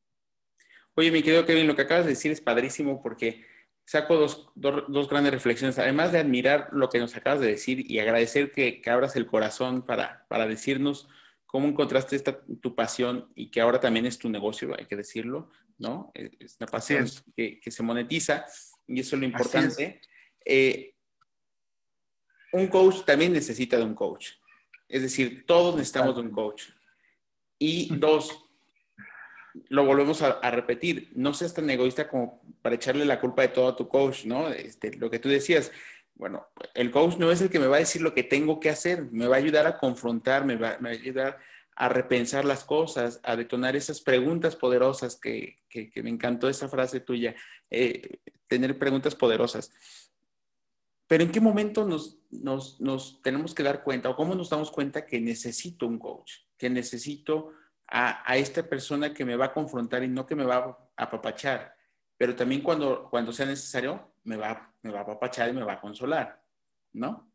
Oye, 0.95 1.11
mi 1.11 1.23
querido 1.23 1.45
Kevin, 1.45 1.67
lo 1.67 1.75
que 1.75 1.83
acabas 1.83 2.05
de 2.05 2.11
decir 2.11 2.31
es 2.31 2.41
padrísimo 2.41 3.01
porque 3.01 3.45
saco 3.85 4.17
dos, 4.55 5.09
grandes 5.09 5.33
reflexiones, 5.33 5.79
además 5.79 6.11
de 6.11 6.19
admirar 6.19 6.69
lo 6.71 6.89
que 6.89 6.99
nos 6.99 7.15
acabas 7.15 7.39
de 7.39 7.47
decir 7.47 7.89
y 7.89 7.99
agradecer 7.99 8.51
que, 8.51 8.81
abras 8.87 9.15
el 9.15 9.27
corazón 9.27 9.85
para, 9.85 10.25
para 10.27 10.47
decirnos 10.47 11.07
cómo 11.45 11.67
encontraste 11.67 12.15
esta, 12.15 12.41
tu 12.61 12.75
pasión 12.75 13.31
y 13.35 13.51
que 13.51 13.61
ahora 13.61 13.79
también 13.79 14.05
es 14.05 14.17
tu 14.17 14.29
negocio, 14.29 14.75
hay 14.77 14.85
que 14.85 14.95
decirlo, 14.95 15.49
¿no? 15.77 16.11
Es 16.13 16.57
una 16.59 16.67
pasión 16.67 17.05
que, 17.35 17.59
se 17.65 17.83
monetiza 17.83 18.45
y 18.87 18.99
eso 18.99 19.15
es 19.15 19.19
lo 19.19 19.25
importante. 19.25 20.01
Eh, 20.45 20.95
un 22.51 22.67
coach 22.67 23.03
también 23.05 23.33
necesita 23.33 23.77
de 23.77 23.83
un 23.83 23.95
coach. 23.95 24.31
Es 24.87 25.01
decir, 25.01 25.45
todos 25.45 25.75
necesitamos 25.75 26.15
de 26.15 26.21
un 26.21 26.31
coach. 26.31 26.63
Y 27.57 27.95
dos, 27.95 28.45
lo 29.69 29.85
volvemos 29.85 30.21
a, 30.21 30.51
repetir, 30.51 31.11
no 31.15 31.33
seas 31.33 31.53
tan 31.53 31.69
egoísta 31.69 32.07
como 32.09 32.41
para 32.61 32.75
echarle 32.75 33.05
la 33.05 33.19
culpa 33.19 33.43
de 33.43 33.49
todo 33.49 33.67
a 33.69 33.75
tu 33.75 33.87
coach, 33.87 34.25
¿no? 34.25 34.49
Este, 34.49 34.95
lo 34.95 35.09
que 35.09 35.19
tú 35.19 35.29
decías, 35.29 35.71
bueno, 36.15 36.47
el 36.73 36.91
coach 36.91 37.17
no 37.17 37.31
es 37.31 37.41
el 37.41 37.49
que 37.49 37.59
me 37.59 37.67
va 37.67 37.77
a 37.77 37.79
decir 37.79 38.01
lo 38.01 38.13
que 38.13 38.23
tengo 38.23 38.59
que 38.59 38.69
hacer, 38.69 39.09
me 39.11 39.27
va 39.27 39.35
a 39.35 39.39
ayudar 39.39 39.65
a 39.65 39.77
confrontar, 39.77 40.45
me 40.45 40.55
va, 40.55 40.77
a 40.83 40.87
ayudar 40.87 41.39
a 41.75 41.89
repensar 41.89 42.45
las 42.45 42.63
cosas, 42.63 43.19
a 43.23 43.35
detonar 43.35 43.75
esas 43.75 44.01
preguntas 44.01 44.55
poderosas 44.55 45.15
que, 45.15 45.57
me 45.95 46.09
encantó 46.09 46.49
esa 46.49 46.67
frase 46.67 46.99
tuya, 46.99 47.35
eh, 47.69 48.19
tener 48.47 48.77
preguntas 48.77 49.15
poderosas. 49.15 49.71
Pero 51.11 51.25
¿en 51.25 51.31
qué 51.33 51.41
momento 51.41 51.85
nos, 51.85 52.19
nos, 52.29 52.79
nos 52.79 53.21
tenemos 53.21 53.53
que 53.53 53.63
dar 53.63 53.83
cuenta 53.83 54.07
o 54.07 54.15
cómo 54.15 54.33
nos 54.33 54.49
damos 54.49 54.71
cuenta 54.71 55.05
que 55.05 55.19
necesito 55.19 55.85
un 55.85 55.99
coach, 55.99 56.35
que 56.57 56.69
necesito 56.69 57.51
a, 57.85 58.37
esta 58.37 58.63
persona 58.63 59.13
que 59.13 59.25
me 59.25 59.35
va 59.35 59.47
a 59.47 59.53
confrontar 59.53 60.05
y 60.05 60.07
no 60.07 60.25
que 60.25 60.37
me 60.37 60.45
va 60.45 60.55
a 60.95 61.03
apapachar, 61.03 61.75
pero 62.17 62.33
también 62.33 62.61
cuando, 62.61 63.09
cuando 63.09 63.33
sea 63.33 63.45
necesario 63.45 64.13
me 64.23 64.37
va, 64.37 64.73
me 64.83 64.89
va 64.89 64.99
a 64.99 65.01
apapachar 65.01 65.49
y 65.49 65.53
me 65.53 65.65
va 65.65 65.73
a 65.73 65.81
consolar, 65.81 66.41
¿no? 66.93 67.29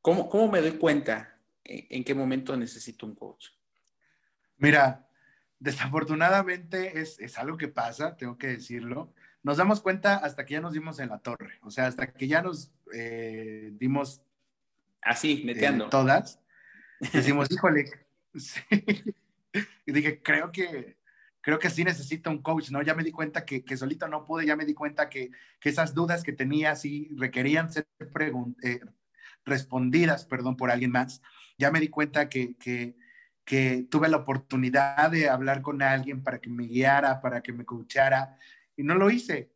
¿Cómo, 0.00 0.30
cómo 0.30 0.50
me 0.50 0.62
doy 0.62 0.78
cuenta 0.78 1.38
en, 1.64 2.04
qué 2.04 2.14
momento 2.14 2.56
necesito 2.56 3.04
un 3.04 3.14
coach? 3.14 3.48
Mira, 4.56 5.06
desafortunadamente 5.58 6.98
es, 6.98 7.20
es, 7.20 7.36
algo 7.36 7.58
que 7.58 7.68
pasa, 7.68 8.16
tengo 8.16 8.38
que 8.38 8.46
decirlo. 8.46 9.12
Nos 9.42 9.58
damos 9.58 9.82
cuenta 9.82 10.16
hasta 10.16 10.46
que 10.46 10.54
ya 10.54 10.60
nos 10.62 10.72
dimos 10.72 10.98
en 10.98 11.10
la 11.10 11.18
torre, 11.18 11.58
o 11.60 11.70
sea, 11.70 11.88
hasta 11.88 12.06
que 12.06 12.26
ya 12.26 12.40
nos 12.40 12.72
eh, 12.94 13.70
dimos... 13.74 14.22
Así, 15.00 15.42
neteando. 15.44 15.88
todas. 15.88 16.40
Decimos, 17.12 17.50
híjole, 17.50 17.86
sí, 18.36 18.60
y 19.86 19.92
dije, 19.92 20.22
creo 20.22 20.52
que, 20.52 20.96
creo 21.40 21.58
que 21.58 21.70
sí 21.70 21.84
necesito 21.84 22.30
un 22.30 22.40
coach, 22.40 22.70
¿no? 22.70 22.82
Ya 22.82 22.94
me 22.94 23.02
di 23.02 23.10
cuenta 23.10 23.44
que, 23.44 23.64
que 23.64 23.76
solito 23.76 24.08
no 24.08 24.24
pude, 24.24 24.46
ya 24.46 24.56
me 24.56 24.64
di 24.64 24.74
cuenta 24.74 25.08
que, 25.08 25.30
que 25.60 25.68
esas 25.68 25.94
dudas 25.94 26.22
que 26.22 26.32
tenía 26.32 26.76
sí 26.76 27.10
requerían 27.16 27.72
ser 27.72 27.86
eh, 28.62 28.80
respondidas, 29.44 30.24
perdón, 30.24 30.56
por 30.56 30.70
alguien 30.70 30.92
más. 30.92 31.20
Ya 31.58 31.70
me 31.70 31.80
di 31.80 31.88
cuenta 31.88 32.28
que, 32.28 32.54
que, 32.56 32.96
que 33.44 33.86
tuve 33.90 34.08
la 34.08 34.18
oportunidad 34.18 35.10
de 35.10 35.28
hablar 35.28 35.62
con 35.62 35.82
alguien 35.82 36.22
para 36.22 36.40
que 36.40 36.48
me 36.48 36.66
guiara, 36.66 37.20
para 37.20 37.42
que 37.42 37.52
me 37.52 37.64
coachara, 37.64 38.38
y 38.76 38.84
no 38.84 38.94
lo 38.94 39.10
hice. 39.10 39.50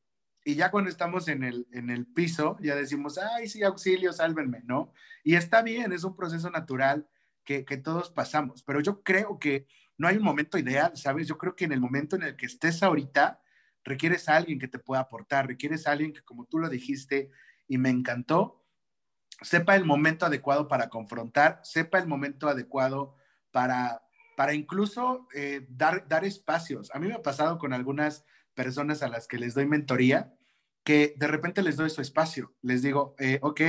Y 0.47 0.55
ya 0.55 0.71
cuando 0.71 0.89
estamos 0.89 1.27
en 1.27 1.43
el, 1.43 1.67
en 1.73 1.91
el 1.91 2.07
piso, 2.07 2.57
ya 2.61 2.77
decimos, 2.77 3.19
ay, 3.19 3.49
sí, 3.49 3.65
auxilio, 3.65 4.13
sálvenme, 4.13 4.63
¿no? 4.63 4.93
Y 5.25 5.35
está 5.35 5.61
bien, 5.61 5.93
es 5.93 6.05
un 6.05 6.15
proceso 6.15 6.49
natural 6.51 7.09
que, 7.43 7.65
que 7.65 7.79
todos 7.79 8.11
pasamos, 8.11 8.63
pero 8.63 8.81
yo 8.81 9.03
creo 9.03 9.41
que 9.41 9.67
no 9.99 10.07
hay 10.07 10.19
un 10.19 10.23
momento 10.23 10.57
ideal, 10.57 10.97
¿sabes? 10.97 11.27
Yo 11.27 11.37
creo 11.37 11.57
que 11.57 11.65
en 11.65 11.73
el 11.73 11.81
momento 11.81 12.15
en 12.15 12.23
el 12.23 12.37
que 12.37 12.47
estés 12.47 12.85
ahorita, 12.85 13.43
requieres 13.83 14.29
a 14.29 14.37
alguien 14.37 14.61
que 14.61 14.69
te 14.69 14.79
pueda 14.79 15.01
aportar, 15.01 15.49
requieres 15.49 15.89
a 15.89 15.91
alguien 15.91 16.13
que, 16.13 16.23
como 16.23 16.45
tú 16.45 16.61
lo 16.61 16.69
dijiste, 16.69 17.29
y 17.67 17.79
me 17.79 17.91
encantó, 17.91 18.65
sepa 19.43 19.75
el 19.75 19.85
momento 19.85 20.27
adecuado 20.27 20.69
para 20.69 20.91
confrontar, 20.91 21.59
sepa 21.65 21.99
el 21.99 22.07
momento 22.07 22.49
adecuado 22.49 23.17
para, 23.51 24.01
para 24.37 24.55
incluso 24.55 25.27
eh, 25.35 25.67
dar, 25.71 26.07
dar 26.07 26.25
espacios. 26.25 26.95
A 26.95 27.01
mí 27.01 27.09
me 27.09 27.15
ha 27.15 27.23
pasado 27.23 27.59
con 27.59 27.73
algunas 27.73 28.25
personas 28.57 29.05
a 29.05 29.09
las 29.09 29.29
que 29.29 29.39
les 29.39 29.55
doy 29.55 29.67
mentoría, 29.67 30.35
que 30.83 31.15
de 31.17 31.29
repente 31.29 31.63
les 31.63 31.77
doy 31.77 31.91
su 31.91 32.01
espacio, 32.01 32.55
les 32.63 32.83
digo, 32.83 33.15
eh, 33.19 33.39
ok, 33.43 33.61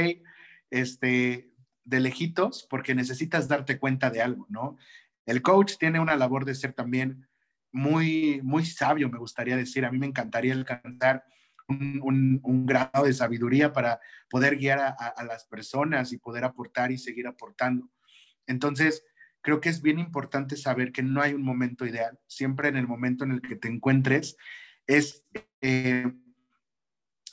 este, 0.71 1.51
de 1.83 1.99
lejitos, 1.99 2.65
porque 2.69 2.95
necesitas 2.95 3.47
darte 3.47 3.77
cuenta 3.77 4.09
de 4.09 4.21
algo, 4.21 4.47
¿no? 4.49 4.77
El 5.25 5.41
coach 5.41 5.77
tiene 5.77 5.99
una 5.99 6.15
labor 6.15 6.45
de 6.45 6.55
ser 6.55 6.73
también 6.73 7.27
muy, 7.71 8.39
muy 8.43 8.65
sabio, 8.65 9.09
me 9.09 9.17
gustaría 9.17 9.57
decir. 9.57 9.85
A 9.85 9.91
mí 9.91 9.99
me 9.99 10.07
encantaría 10.07 10.53
alcanzar 10.53 11.25
un, 11.67 12.65
grado 12.65 13.05
de 13.05 13.13
sabiduría 13.13 13.73
para 13.73 13.99
poder 14.29 14.57
guiar 14.57 14.79
a, 14.79 15.23
las 15.25 15.45
personas 15.45 16.13
y 16.13 16.17
poder 16.17 16.45
aportar 16.45 16.91
y 16.91 16.97
seguir 16.97 17.27
aportando. 17.27 17.89
Entonces, 18.45 19.03
creo 19.41 19.59
que 19.59 19.69
es 19.69 19.81
bien 19.81 19.99
importante 19.99 20.55
saber 20.55 20.91
que 20.91 21.03
no 21.03 21.21
hay 21.21 21.33
un 21.33 21.43
momento 21.43 21.85
ideal. 21.85 22.17
Siempre 22.27 22.69
en 22.69 22.77
el 22.77 22.87
momento 22.87 23.25
en 23.25 23.31
el 23.31 23.41
que 23.41 23.55
te 23.55 23.67
encuentres 23.67 24.37
es 24.87 25.23
eh, 25.61 26.11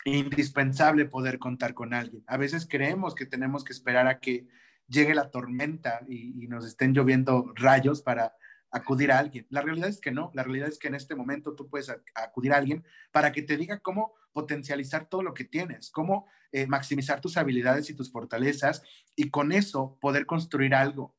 indispensable 0.04 1.06
poder 1.06 1.38
contar 1.38 1.72
con 1.72 1.94
alguien. 1.94 2.24
A 2.26 2.36
veces 2.36 2.66
creemos 2.68 3.14
que 3.14 3.26
tenemos 3.26 3.64
que 3.64 3.72
esperar 3.72 4.06
a 4.06 4.20
que 4.20 4.46
llegue 4.86 5.14
la 5.14 5.30
tormenta 5.30 6.02
y, 6.06 6.46
nos 6.48 6.66
estén 6.66 6.92
lloviendo 6.92 7.52
rayos 7.54 8.02
para 8.02 8.34
acudir 8.70 9.12
a 9.12 9.18
alguien. 9.18 9.46
La 9.50 9.62
realidad 9.62 9.88
es 9.88 10.00
que 10.00 10.10
no, 10.10 10.30
la 10.34 10.42
realidad 10.42 10.68
es 10.68 10.78
que 10.78 10.88
en 10.88 10.94
este 10.94 11.14
momento 11.14 11.54
tú 11.54 11.68
puedes 11.68 11.90
acudir 12.14 12.52
a 12.52 12.58
alguien 12.58 12.84
para 13.12 13.32
que 13.32 13.42
te 13.42 13.56
diga 13.56 13.78
cómo 13.78 14.14
potencializar 14.32 15.08
todo 15.08 15.22
lo 15.22 15.32
que 15.32 15.44
tienes, 15.44 15.90
cómo 15.90 16.26
eh, 16.52 16.66
maximizar 16.66 17.20
tus 17.20 17.36
habilidades 17.36 17.88
y 17.88 17.94
tus 17.94 18.10
fortalezas 18.10 18.82
y 19.16 19.30
con 19.30 19.52
eso 19.52 19.96
poder 20.00 20.26
construir 20.26 20.74
algo. 20.74 21.14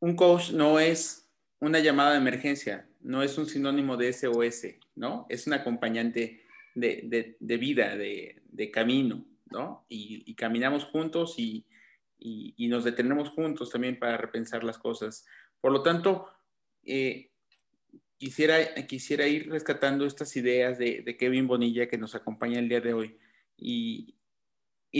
Un 0.00 0.16
coach 0.16 0.50
no 0.52 0.80
es 0.80 1.30
una 1.60 1.78
llamada 1.78 2.12
de 2.12 2.18
emergencia, 2.18 2.89
no 3.00 3.22
es 3.22 3.38
un 3.38 3.46
sinónimo 3.46 3.96
de 3.96 4.12
SOS, 4.12 4.66
¿no? 4.96 5.26
Es 5.28 5.46
un 5.46 5.54
acompañante 5.54 6.44
de, 6.74 7.36
vida, 7.40 7.96
de 7.96 8.70
camino. 8.70 9.24
¿no? 9.50 9.84
Y, 9.88 10.34
caminamos 10.34 10.84
juntos 10.84 11.34
y, 11.38 11.66
nos 12.58 12.84
detenemos 12.84 13.30
juntos 13.30 13.70
también 13.70 13.98
para 13.98 14.16
repensar 14.16 14.64
las 14.64 14.78
cosas. 14.78 15.26
Por 15.60 15.72
lo 15.72 15.82
tanto, 15.82 16.28
eh, 16.84 17.30
quisiera, 18.16 18.74
quisiera 18.86 19.26
ir 19.26 19.50
rescatando 19.50 20.06
estas 20.06 20.34
ideas 20.36 20.78
de, 20.78 21.16
Kevin 21.18 21.46
Bonilla 21.46 21.88
que 21.88 21.98
nos 21.98 22.14
acompaña 22.14 22.58
el 22.58 22.68
día 22.68 22.80
de 22.80 22.94
hoy 22.94 23.18
y, 23.56 24.14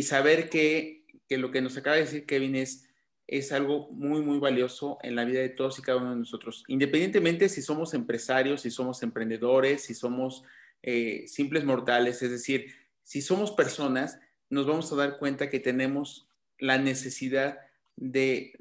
saber 0.03 0.51
que, 0.51 1.05
lo 1.31 1.51
que 1.51 1.63
nos 1.63 1.77
acaba 1.77 1.97
de 1.97 2.03
decir 2.03 2.27
Kevin 2.27 2.57
es, 2.57 2.89
es 3.31 3.53
algo 3.53 3.89
muy, 3.93 4.23
muy 4.23 4.41
valioso 4.41 4.99
en 5.05 5.15
la 5.15 5.25
vida 5.25 5.39
de 5.39 5.51
todos 5.51 5.79
y 5.79 5.83
cada 5.83 5.99
uno 5.99 6.11
de 6.11 6.17
nosotros, 6.17 6.65
independientemente 6.67 7.49
si 7.49 7.63
somos 7.63 7.95
empresarios, 7.95 8.63
si 8.63 8.73
somos 8.73 9.05
emprendedores, 9.05 9.85
si 9.85 9.95
somos 9.95 10.43
eh, 10.83 11.29
simples 11.29 11.65
mortales, 11.65 12.21
es 12.23 12.31
decir, 12.33 12.75
si 13.05 13.23
somos 13.23 13.53
personas, 13.53 14.19
nos 14.49 14.67
vamos 14.67 14.93
a 14.93 14.97
dar 14.97 15.17
cuenta 15.19 15.49
que 15.49 15.61
tenemos 15.61 16.27
la 16.59 16.79
necesidad 16.79 17.61
de, 17.95 18.59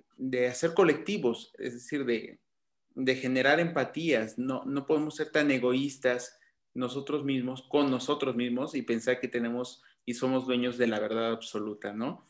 hacer 0.47 0.75
colectivos, 0.75 1.51
es 1.57 1.73
decir, 1.73 2.05
de, 2.05 3.15
generar 3.15 3.59
empatías. 3.59 4.37
No, 4.37 4.63
no 4.65 4.85
podemos 4.85 5.15
ser 5.15 5.31
tan 5.31 5.49
egoístas 5.49 6.37
nosotros 6.75 7.25
mismos, 7.25 7.63
con 7.63 7.89
nosotros 7.89 8.35
mismos 8.35 8.75
y 8.75 8.83
pensar 8.83 9.19
que 9.19 9.27
tenemos 9.27 9.81
y 10.05 10.13
somos 10.13 10.45
dueños 10.45 10.77
de 10.77 10.85
la 10.85 10.99
verdad 10.99 11.31
absoluta, 11.31 11.91
¿no? 11.91 12.23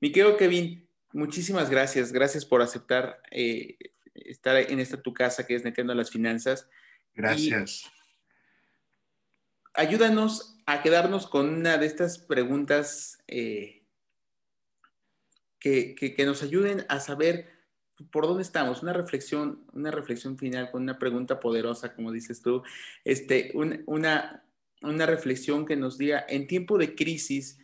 Mi 0.00 0.10
querido 0.10 0.36
Kevin, 0.36 0.87
muchísimas 1.12 1.70
gracias. 1.70 2.12
Gracias 2.12 2.44
por 2.44 2.62
aceptar 2.62 3.20
eh, 3.30 3.76
estar 4.14 4.56
en 4.56 4.80
esta 4.80 5.00
tu 5.00 5.12
casa 5.14 5.46
que 5.46 5.54
es 5.54 5.64
Neteando 5.64 5.94
las 5.94 6.10
Finanzas. 6.10 6.68
Gracias. 7.14 7.90
ayúdanos 9.74 10.56
a 10.66 10.82
quedarnos 10.82 11.26
con 11.26 11.48
una 11.48 11.78
de 11.78 11.86
estas 11.86 12.18
preguntas 12.18 13.18
eh, 13.26 13.84
que, 15.58 16.14
nos 16.24 16.42
ayuden 16.42 16.84
a 16.88 17.00
saber 17.00 17.48
por 18.12 18.26
dónde 18.26 18.42
estamos. 18.42 18.82
Una 18.82 18.92
reflexión, 18.92 19.64
una 19.72 19.90
reflexión 19.90 20.38
final 20.38 20.70
con 20.70 20.82
una 20.82 20.98
pregunta 20.98 21.40
poderosa, 21.40 21.94
como 21.94 22.12
dices 22.12 22.42
tú. 22.42 22.62
Este, 23.04 23.52
una, 23.54 24.44
una 24.82 25.06
reflexión 25.06 25.66
que 25.66 25.76
nos 25.76 25.98
diga, 25.98 26.24
en 26.28 26.46
tiempo 26.46 26.78
de 26.78 26.94
crisis, 26.94 27.58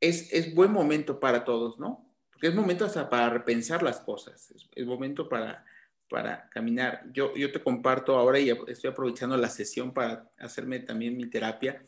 es, 0.00 0.32
es, 0.32 0.54
buen 0.54 0.72
momento 0.72 1.20
para 1.20 1.44
todos, 1.44 1.78
¿no? 1.78 2.08
Porque 2.30 2.48
es 2.48 2.54
momento 2.54 2.84
hasta 2.84 3.08
para 3.08 3.30
repensar 3.30 3.82
las 3.82 4.00
cosas, 4.00 4.52
es 4.74 4.86
momento 4.86 5.28
para 5.28 5.64
para 6.08 6.48
caminar. 6.50 7.04
Yo, 7.12 7.34
yo 7.34 7.50
te 7.52 7.62
comparto 7.62 8.16
ahora 8.16 8.38
y 8.38 8.50
estoy 8.50 8.90
aprovechando 8.90 9.36
la 9.36 9.48
sesión 9.48 9.92
para 9.92 10.30
hacerme 10.38 10.80
también 10.80 11.16
mi 11.16 11.28
terapia. 11.28 11.84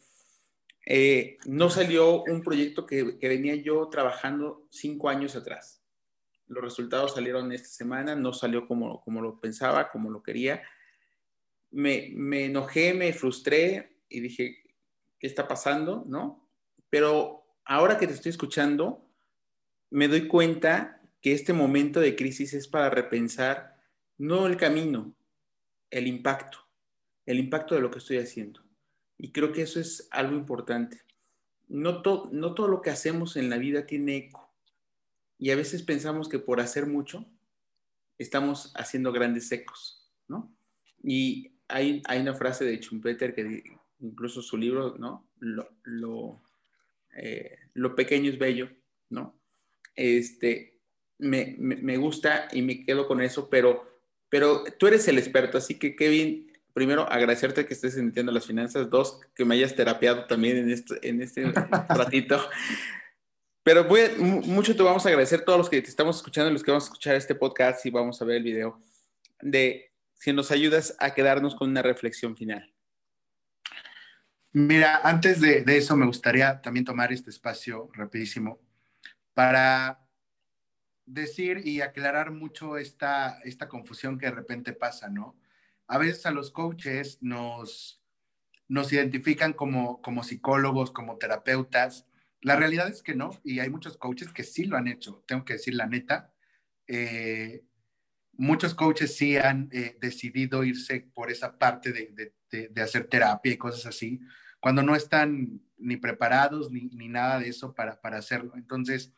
Eh, 0.84 1.38
no 1.46 1.68
salió 1.70 2.22
un 2.24 2.42
proyecto 2.42 2.86
que, 2.86 3.18
que, 3.18 3.28
venía 3.28 3.54
yo 3.56 3.88
trabajando 3.88 4.66
cinco 4.70 5.08
años 5.08 5.36
atrás. 5.36 5.82
Los 6.46 6.64
resultados 6.64 7.14
salieron 7.14 7.52
esta 7.52 7.68
semana, 7.68 8.16
no 8.16 8.32
salió 8.32 8.66
como, 8.66 9.02
como 9.02 9.20
lo 9.20 9.38
pensaba, 9.38 9.90
como 9.90 10.10
lo 10.10 10.22
quería. 10.22 10.62
Me, 11.70 12.10
me 12.14 12.46
enojé, 12.46 12.94
me 12.94 13.12
frustré 13.12 13.98
y 14.08 14.20
dije, 14.20 14.62
¿qué 15.18 15.26
está 15.26 15.46
pasando? 15.46 16.04
¿No? 16.06 16.48
Pero 16.88 17.44
ahora 17.68 17.98
que 17.98 18.06
te 18.08 18.14
estoy 18.14 18.30
escuchando, 18.30 19.06
me 19.90 20.08
doy 20.08 20.26
cuenta 20.26 21.00
que 21.20 21.32
este 21.32 21.52
momento 21.52 22.00
de 22.00 22.16
crisis 22.16 22.54
es 22.54 22.66
para 22.66 22.90
repensar 22.90 23.76
no 24.16 24.46
el 24.46 24.56
camino, 24.56 25.14
el 25.90 26.06
impacto, 26.06 26.58
el 27.26 27.38
impacto 27.38 27.74
de 27.74 27.82
lo 27.82 27.90
que 27.90 27.98
estoy 27.98 28.18
haciendo. 28.18 28.62
Y 29.18 29.32
creo 29.32 29.52
que 29.52 29.62
eso 29.62 29.78
es 29.78 30.08
algo 30.10 30.34
importante. 30.34 31.02
No, 31.68 32.02
no 32.32 32.54
todo 32.54 32.68
lo 32.68 32.80
que 32.80 32.90
hacemos 32.90 33.36
en 33.36 33.50
la 33.50 33.58
vida 33.58 33.86
tiene 33.86 34.16
eco. 34.16 34.50
Y 35.38 35.50
a 35.50 35.56
veces 35.56 35.82
pensamos 35.82 36.28
que 36.28 36.38
por 36.38 36.60
hacer 36.60 36.86
mucho 36.86 37.26
estamos 38.16 38.72
haciendo 38.76 39.12
grandes 39.12 39.52
ecos, 39.52 40.10
¿no? 40.26 40.52
Y 41.02 41.52
hay, 41.68 42.02
hay 42.06 42.20
una 42.20 42.34
frase 42.34 42.64
de 42.64 42.78
Schumpeter 42.78 43.34
que 43.34 43.62
incluso 44.00 44.40
su 44.42 44.56
libro, 44.56 44.96
¿no? 44.98 45.28
Lo, 45.38 45.68
lo, 45.82 46.40
eh, 47.18 47.58
lo 47.74 47.94
pequeño 47.94 48.30
es 48.30 48.38
bello, 48.38 48.70
¿no? 49.10 49.40
Este, 49.94 50.80
me, 51.18 51.56
me, 51.58 51.76
me, 51.76 51.96
gusta 51.96 52.48
y 52.52 52.62
me 52.62 52.84
quedo 52.84 53.06
con 53.06 53.20
eso, 53.20 53.50
pero, 53.50 54.00
pero 54.28 54.64
tú 54.78 54.86
eres 54.86 55.08
el 55.08 55.18
experto, 55.18 55.58
así 55.58 55.78
que 55.78 55.96
Kevin, 55.96 56.52
primero 56.72 57.10
agradecerte 57.10 57.66
que 57.66 57.74
estés 57.74 57.96
entendiendo 57.96 58.32
las 58.32 58.46
finanzas, 58.46 58.88
dos, 58.88 59.20
que 59.34 59.44
me 59.44 59.56
hayas 59.56 59.74
terapiado 59.74 60.26
también 60.26 60.58
en 60.58 60.70
este, 60.70 61.08
en 61.08 61.20
este 61.20 61.44
ratito. 61.88 62.40
Pero 63.64 63.84
voy 63.84 64.02
mucho 64.18 64.74
te 64.74 64.82
vamos 64.82 65.04
a 65.04 65.08
agradecer 65.08 65.44
todos 65.44 65.58
los 65.58 65.68
que 65.68 65.82
te 65.82 65.90
estamos 65.90 66.16
escuchando, 66.16 66.50
los 66.50 66.62
que 66.62 66.70
vamos 66.70 66.84
a 66.84 66.86
escuchar 66.86 67.16
este 67.16 67.34
podcast 67.34 67.84
y 67.84 67.90
vamos 67.90 68.22
a 68.22 68.24
ver 68.24 68.36
el 68.36 68.44
video, 68.44 68.80
de 69.42 69.92
si 70.14 70.32
nos 70.32 70.50
ayudas 70.50 70.96
a 70.98 71.14
quedarnos 71.14 71.54
con 71.54 71.70
una 71.70 71.82
reflexión 71.82 72.36
final. 72.36 72.72
Mira, 74.52 75.00
antes 75.04 75.40
de, 75.40 75.62
de 75.62 75.76
eso 75.76 75.96
me 75.96 76.06
gustaría 76.06 76.60
también 76.62 76.84
tomar 76.84 77.12
este 77.12 77.30
espacio 77.30 77.90
rapidísimo 77.94 78.60
para 79.34 80.00
decir 81.08 81.66
y 81.66 81.80
aclarar 81.80 82.30
mucho 82.30 82.76
esta, 82.76 83.38
esta 83.44 83.68
confusión 83.68 84.18
que 84.18 84.26
de 84.26 84.32
repente 84.32 84.72
pasa, 84.72 85.08
¿no? 85.08 85.36
A 85.86 85.98
veces 85.98 86.26
a 86.26 86.30
los 86.30 86.50
coaches 86.50 87.18
nos, 87.22 88.02
nos 88.68 88.92
identifican 88.92 89.54
como, 89.54 90.02
como 90.02 90.22
psicólogos, 90.22 90.90
como 90.90 91.16
terapeutas. 91.16 92.06
La 92.40 92.56
realidad 92.56 92.88
es 92.88 93.02
que 93.02 93.14
no, 93.14 93.30
y 93.42 93.60
hay 93.60 93.70
muchos 93.70 93.96
coaches 93.96 94.32
que 94.32 94.44
sí 94.44 94.64
lo 94.64 94.76
han 94.76 94.86
hecho, 94.86 95.24
tengo 95.26 95.44
que 95.44 95.54
decir 95.54 95.74
la 95.74 95.86
neta. 95.86 96.32
Eh, 96.86 97.64
muchos 98.38 98.74
coaches 98.74 99.16
sí 99.16 99.36
han 99.36 99.68
eh, 99.72 99.98
decidido 100.00 100.64
irse 100.64 101.10
por 101.12 101.30
esa 101.30 101.58
parte 101.58 101.92
de, 101.92 102.32
de, 102.50 102.80
hacer 102.82 103.08
terapia 103.08 103.52
y 103.52 103.58
cosas 103.58 103.84
así, 103.84 104.20
cuando 104.60 104.82
no 104.82 104.94
están 104.94 105.60
ni 105.76 105.96
preparados 105.96 106.70
ni, 106.70 106.88
ni 106.92 107.08
nada 107.08 107.40
de 107.40 107.48
eso 107.48 107.74
para, 107.74 108.00
para, 108.00 108.16
hacerlo. 108.16 108.52
Entonces, 108.54 109.12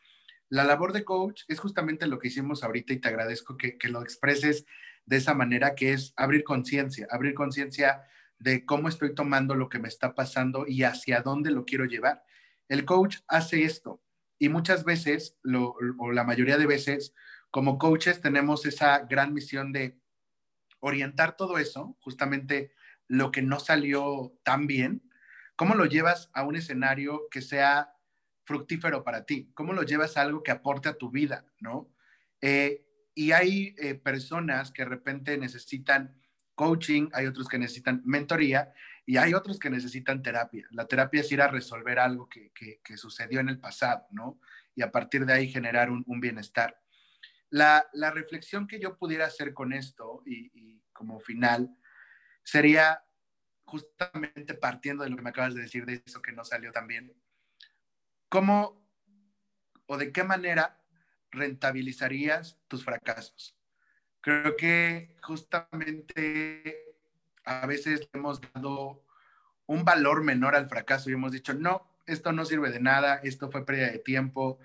la 0.49 0.63
labor 0.63 0.91
de 0.91 1.05
coach 1.05 1.43
es 1.47 1.59
justamente 1.59 2.07
lo 2.07 2.19
que 2.19 2.27
hicimos 2.27 2.63
ahorita 2.63 2.93
y 2.93 2.99
te 2.99 3.07
agradezco 3.07 3.57
que, 3.57 3.77
que 3.77 3.89
lo 3.89 4.01
expreses 4.01 4.65
de 5.05 5.17
esa 5.17 5.35
manera, 5.35 5.75
que 5.75 5.93
es 5.93 6.13
abrir 6.17 6.43
conciencia, 6.43 7.07
abrir 7.09 7.35
conciencia 7.35 8.01
de 8.39 8.65
cómo 8.65 8.89
estoy 8.89 9.13
tomando 9.13 9.53
lo 9.53 9.69
que 9.69 9.79
me 9.79 9.87
está 9.87 10.15
pasando 10.15 10.65
y 10.67 10.83
hacia 10.83 11.21
dónde 11.21 11.51
lo 11.51 11.63
quiero 11.63 11.85
llevar. 11.85 12.23
El 12.67 12.85
coach 12.85 13.17
hace 13.27 13.63
esto 13.63 14.01
y 14.39 14.49
muchas 14.49 14.83
veces, 14.83 15.37
lo, 15.43 15.75
o 15.99 16.11
la 16.11 16.23
mayoría 16.23 16.57
de 16.57 16.65
veces, 16.65 17.13
como 17.51 17.77
coaches 17.77 18.21
tenemos 18.21 18.65
esa 18.65 18.99
gran 18.99 19.33
misión 19.33 19.73
de 19.73 19.99
orientar 20.79 21.35
todo 21.35 21.57
eso, 21.57 21.97
justamente 21.99 22.73
lo 23.07 23.31
que 23.31 23.41
no 23.41 23.59
salió 23.59 24.33
tan 24.43 24.67
bien, 24.67 25.03
cómo 25.57 25.75
lo 25.75 25.85
llevas 25.85 26.31
a 26.33 26.43
un 26.43 26.55
escenario 26.55 27.27
que 27.29 27.41
sea 27.41 27.93
fructífero 28.45 29.03
para 29.03 29.25
ti, 29.25 29.51
cómo 29.53 29.73
lo 29.73 29.83
llevas 29.83 30.17
a 30.17 30.21
algo 30.21 30.43
que 30.43 30.51
aporte 30.51 30.89
a 30.89 30.97
tu 30.97 31.11
vida, 31.11 31.45
¿no? 31.59 31.93
Eh, 32.39 32.87
y 33.13 33.33
hay 33.33 33.75
eh, 33.77 33.95
personas 33.95 34.71
que 34.71 34.83
de 34.83 34.89
repente 34.89 35.37
necesitan 35.37 36.17
coaching, 36.55 37.09
hay 37.13 37.27
otros 37.27 37.49
que 37.49 37.59
necesitan 37.59 38.01
mentoría 38.05 38.73
y 39.05 39.17
hay 39.17 39.33
otros 39.33 39.59
que 39.59 39.69
necesitan 39.69 40.23
terapia. 40.23 40.65
La 40.71 40.87
terapia 40.87 41.21
es 41.21 41.31
ir 41.31 41.41
a 41.41 41.47
resolver 41.47 41.99
algo 41.99 42.29
que, 42.29 42.51
sucedió 42.95 43.39
en 43.41 43.49
el 43.49 43.59
pasado, 43.59 44.07
¿no? 44.11 44.39
Y 44.73 44.81
a 44.81 44.91
partir 44.91 45.25
de 45.25 45.33
ahí 45.33 45.49
generar 45.49 45.89
un 45.91 46.19
bienestar. 46.21 46.80
La, 47.51 47.87
la, 47.93 48.11
reflexión 48.11 48.65
que 48.65 48.79
yo 48.79 48.97
pudiera 48.97 49.25
hacer 49.25 49.53
con 49.53 49.73
esto 49.73 50.23
y, 50.25 50.81
como 50.93 51.19
final 51.19 51.75
sería 52.43 53.03
justamente 53.65 54.53
partiendo 54.53 55.03
de 55.03 55.09
lo 55.09 55.17
que 55.17 55.21
me 55.21 55.29
acabas 55.29 55.53
de 55.53 55.61
decir, 55.61 55.85
de 55.85 56.01
eso 56.05 56.21
que 56.21 56.31
no 56.31 56.43
salió 56.43 56.71
tan 56.71 56.87
bien, 56.87 57.13
¿cómo 58.29 58.81
o 59.85 59.97
de 59.97 60.11
qué 60.11 60.23
manera 60.23 60.81
rentabilizarías 61.31 62.57
tus 62.67 62.83
fracasos? 62.83 63.57
Creo 64.21 64.55
que 64.55 65.17
justamente 65.21 66.95
a 67.43 67.65
veces 67.65 68.07
hemos 68.13 68.39
dado 68.53 69.03
un 69.65 69.83
valor 69.83 70.23
menor 70.23 70.55
al 70.55 70.69
fracaso 70.69 71.09
y 71.09 71.13
hemos 71.13 71.31
dicho, 71.31 71.53
no, 71.53 71.91
esto 72.05 72.31
no 72.31 72.45
sirve 72.45 72.71
de 72.71 72.79
nada, 72.79 73.21
esto 73.23 73.49
fue 73.49 73.65
pérdida 73.65 73.91
de 73.91 73.99
tiempo, 73.99 74.59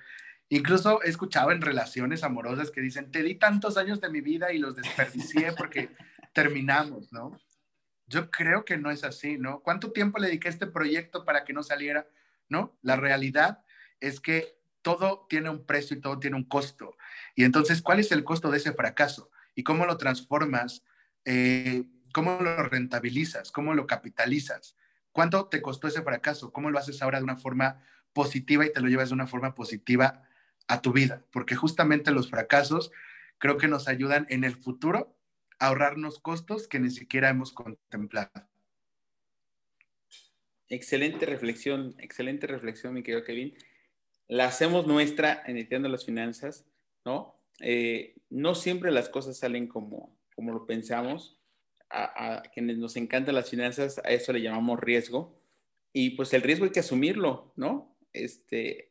Incluso 0.49 1.03
he 1.03 1.09
escuchado 1.09 1.51
en 1.51 1.61
relaciones 1.61 2.23
amorosas 2.23 2.71
que 2.71 2.81
dicen, 2.81 3.11
te 3.11 3.23
di 3.23 3.35
tantos 3.35 3.77
años 3.77 4.01
de 4.01 4.11
mi 4.11 4.21
vida 4.21 4.53
y 4.53 4.59
los 4.59 4.77
desperdicié 4.77 5.53
porque 5.53 5.91
terminamos, 6.33 7.13
¿no? 7.13 7.39
Yo 8.07 8.31
creo 8.31 8.65
que 8.65 8.77
no 8.77 8.91
es 8.91 9.03
así, 9.03 9.39
¿no? 9.39 9.61
¿Cuánto 9.61 9.91
tiempo 9.91 10.19
le 10.19 10.29
dediqué 10.29 10.49
a 10.49 10.53
este 10.53 10.69
proyecto 10.69 11.25
para 11.25 11.45
que 11.45 11.53
no 11.53 11.65
saliera? 11.65 12.07
¿No? 12.49 12.79
La 12.83 12.95
realidad 12.95 13.65
es 13.99 14.21
que 14.21 14.57
todo 14.83 15.27
tiene 15.29 15.51
un 15.51 15.67
precio 15.67 15.97
y 15.97 16.01
todo 16.01 16.21
tiene 16.21 16.37
un 16.37 16.45
costo. 16.45 16.97
Y 17.35 17.43
entonces, 17.43 17.83
¿cuál 17.83 17.99
es 17.99 18.13
el 18.13 18.23
costo 18.23 18.53
de 18.53 18.59
ese 18.59 18.73
fracaso? 18.73 19.33
¿Y 19.57 19.65
cómo 19.65 19.85
lo 19.85 19.97
transformas? 19.97 20.85
Eh, 21.25 21.83
¿Cómo 22.13 22.39
lo 22.41 22.63
rentabilizas? 22.63 23.51
¿Cómo 23.51 23.75
lo 23.75 23.89
capitalizas? 23.89 24.77
¿Cuánto 25.11 25.49
te 25.49 25.61
costó 25.61 25.89
ese 25.89 26.03
fracaso? 26.03 26.53
¿Cómo 26.53 26.71
lo 26.71 26.79
haces 26.79 27.03
ahora 27.03 27.19
de 27.19 27.25
una 27.25 27.37
forma 27.37 27.83
positiva 28.13 28.65
y 28.65 28.73
te 28.73 28.81
lo 28.81 28.87
llevas 28.87 29.09
de 29.09 29.15
una 29.15 29.27
forma 29.27 29.57
positiva 29.57 30.26
a 30.69 30.83
tu 30.83 30.93
vida, 30.93 31.25
porque 31.33 31.55
justamente 31.55 32.11
los 32.11 32.31
fracasos 32.31 32.91
creo 33.39 33.57
que 33.57 33.69
nos 33.69 33.89
ayudan 33.89 34.27
en 34.29 34.45
el 34.45 34.57
futuro 34.57 35.17
a 35.59 35.69
ahorrarnos 35.69 36.19
costos 36.19 36.69
que 36.69 36.81
ni 36.81 36.91
siquiera 36.91 37.29
hemos 37.29 37.53
contemplado. 37.53 38.31
Excelente 40.69 41.27
reflexión, 41.27 41.95
excelente 41.99 42.47
reflexión, 42.47 42.95
mi 42.95 43.03
querido 43.03 43.25
Kevin. 43.25 43.55
La 44.29 44.47
hacemos 44.47 44.87
nuestra 44.87 45.43
en 45.47 45.57
Entiendo 45.57 45.89
las 45.89 46.05
Finanzas, 46.05 46.67
¿no? 47.05 47.41
Eh, 47.61 48.17
no 48.29 48.55
siempre 48.55 48.91
las 48.91 49.09
cosas 49.09 49.39
salen 49.39 49.69
como, 49.69 50.19
como 50.35 50.53
lo 50.53 50.67
pensamos. 50.67 51.39
A, 51.89 52.39
a, 52.39 52.43
quienes 52.43 52.79
nos 52.79 52.97
encantan 52.97 53.37
las 53.37 53.49
finanzas, 53.49 53.99
a 53.99 54.11
eso 54.11 54.33
le 54.33 54.43
llamamos 54.43 54.81
riesgo. 54.81 55.41
Y 55.93 56.11
pues 56.11 56.35
el 56.35 56.43
riesgo 56.43 56.65
hay 56.65 56.73
que 56.73 56.81
asumirlo, 56.81 57.53
¿no? 57.55 57.97
Este, 58.13 58.91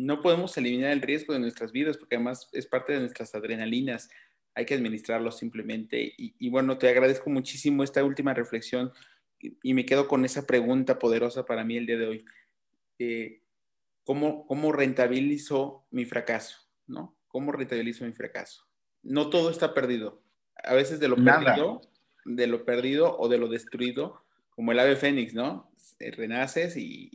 no 0.00 0.22
podemos 0.22 0.56
eliminar 0.56 0.92
el 0.92 1.02
riesgo 1.02 1.34
de 1.34 1.40
nuestras 1.40 1.72
vidas 1.72 1.98
porque 1.98 2.16
además 2.16 2.48
es 2.52 2.66
parte 2.66 2.94
de 2.94 3.00
nuestras 3.00 3.34
adrenalinas. 3.34 4.08
Hay 4.54 4.64
que 4.64 4.74
administrarlo 4.74 5.30
simplemente. 5.30 6.14
Y, 6.16 6.34
y 6.38 6.48
bueno, 6.48 6.78
te 6.78 6.88
agradezco 6.88 7.28
muchísimo 7.28 7.84
esta 7.84 8.02
última 8.02 8.32
reflexión 8.32 8.92
y, 9.38 9.58
y, 9.62 9.74
me 9.74 9.84
quedo 9.84 10.08
con 10.08 10.24
esa 10.24 10.46
pregunta 10.46 10.98
poderosa 10.98 11.44
para 11.44 11.64
mí 11.64 11.76
el 11.76 11.86
día 11.86 11.98
de 11.98 12.06
hoy. 12.06 12.24
Eh, 12.98 13.42
¿cómo, 14.04 14.46
¿Cómo 14.46 14.72
rentabilizo 14.72 15.86
mi 15.90 16.06
fracaso? 16.06 16.58
¿no? 16.86 17.16
¿Cómo 17.28 17.52
rentabilizo 17.52 18.04
mi 18.06 18.12
fracaso? 18.12 18.66
No 19.02 19.28
todo 19.28 19.50
está 19.50 19.74
perdido. 19.74 20.22
A 20.64 20.74
veces 20.74 20.98
de 21.00 21.08
lo 21.08 21.16
Nada. 21.16 21.44
perdido, 21.44 21.80
de 22.24 22.46
lo 22.46 22.64
perdido 22.64 23.18
o 23.18 23.28
de 23.28 23.38
lo 23.38 23.48
destruido, 23.48 24.24
como 24.50 24.72
el 24.72 24.78
ave 24.78 24.96
fénix, 24.96 25.34
¿no? 25.34 25.70
Renaces 25.98 26.76
y, 26.76 27.10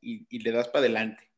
y, 0.00 0.26
y 0.28 0.38
le 0.40 0.52
das 0.52 0.68
para 0.68 0.80
adelante. 0.80 1.29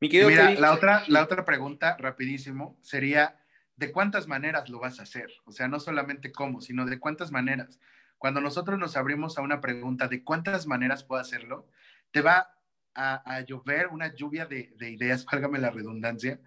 Mi 0.00 0.08
Mira, 0.08 0.52
la 0.52 0.72
otra, 0.72 1.04
la 1.08 1.22
otra 1.22 1.44
pregunta, 1.44 1.96
rapidísimo, 1.98 2.78
sería, 2.82 3.40
¿de 3.76 3.92
cuántas 3.92 4.28
maneras 4.28 4.68
lo 4.68 4.78
vas 4.78 5.00
a 5.00 5.04
hacer? 5.04 5.30
O 5.44 5.52
sea, 5.52 5.68
no 5.68 5.80
solamente 5.80 6.32
cómo, 6.32 6.60
sino 6.60 6.84
de 6.84 7.00
cuántas 7.00 7.32
maneras. 7.32 7.80
Cuando 8.18 8.42
nosotros 8.42 8.78
nos 8.78 8.96
abrimos 8.96 9.38
a 9.38 9.42
una 9.42 9.60
pregunta 9.60 10.06
de 10.08 10.22
cuántas 10.22 10.66
maneras 10.66 11.02
puedo 11.02 11.20
hacerlo, 11.20 11.66
te 12.10 12.20
va 12.20 12.50
a, 12.94 13.34
a 13.36 13.40
llover 13.40 13.88
una 13.88 14.14
lluvia 14.14 14.44
de, 14.44 14.74
de 14.76 14.90
ideas, 14.90 15.24
válgame 15.32 15.58
la 15.58 15.70
redundancia, 15.70 16.40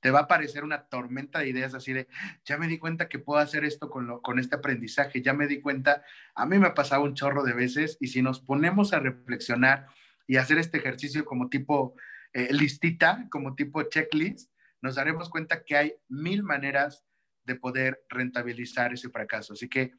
te 0.00 0.10
va 0.10 0.20
a 0.20 0.22
aparecer 0.22 0.64
una 0.64 0.82
tormenta 0.86 1.40
de 1.40 1.48
ideas 1.48 1.74
así 1.74 1.92
de, 1.92 2.08
ya 2.44 2.58
me 2.58 2.66
di 2.66 2.78
cuenta 2.78 3.08
que 3.08 3.18
puedo 3.18 3.40
hacer 3.40 3.64
esto 3.64 3.88
con, 3.88 4.06
lo, 4.06 4.20
con 4.20 4.38
este 4.38 4.56
aprendizaje, 4.56 5.22
ya 5.22 5.32
me 5.32 5.46
di 5.46 5.60
cuenta, 5.60 6.04
a 6.34 6.44
mí 6.44 6.58
me 6.58 6.66
ha 6.68 6.74
pasado 6.74 7.02
un 7.02 7.14
chorro 7.14 7.44
de 7.44 7.54
veces 7.54 7.96
y 8.00 8.08
si 8.08 8.20
nos 8.20 8.40
ponemos 8.40 8.92
a 8.92 9.00
reflexionar 9.00 9.86
y 10.26 10.36
hacer 10.36 10.58
este 10.58 10.78
ejercicio 10.78 11.24
como 11.24 11.48
tipo 11.48 11.94
eh, 12.36 12.52
listita, 12.52 13.26
como 13.30 13.54
tipo 13.54 13.82
checklist, 13.84 14.52
nos 14.82 14.96
daremos 14.96 15.30
cuenta 15.30 15.64
que 15.64 15.74
hay 15.74 15.94
mil 16.08 16.42
maneras 16.42 17.02
de 17.44 17.54
poder 17.54 18.04
rentabilizar 18.10 18.92
ese 18.92 19.08
fracaso. 19.08 19.54
Así 19.54 19.70
que 19.70 19.92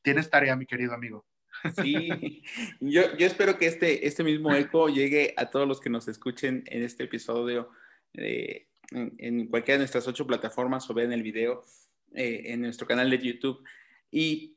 tienes 0.00 0.30
tarea, 0.30 0.54
mi 0.54 0.66
querido 0.66 0.94
amigo. 0.94 1.26
Sí, 1.82 2.44
yo, 2.80 3.16
yo 3.16 3.26
espero 3.26 3.58
que 3.58 3.66
este, 3.66 4.06
este 4.06 4.22
mismo 4.22 4.54
eco 4.54 4.88
llegue 4.88 5.34
a 5.36 5.50
todos 5.50 5.66
los 5.66 5.80
que 5.80 5.90
nos 5.90 6.06
escuchen 6.06 6.62
en 6.66 6.84
este 6.84 7.04
episodio 7.04 7.70
en, 8.14 9.14
en, 9.18 9.46
cualquiera 9.48 9.78
de 9.78 9.82
nuestras 9.82 10.06
ocho 10.06 10.28
plataformas 10.28 10.88
o 10.88 10.94
vean 10.94 11.12
el 11.12 11.24
video 11.24 11.64
eh, 12.14 12.42
en 12.46 12.60
nuestro 12.60 12.86
canal 12.86 13.10
de 13.10 13.18
YouTube. 13.18 13.64
Y, 14.12 14.56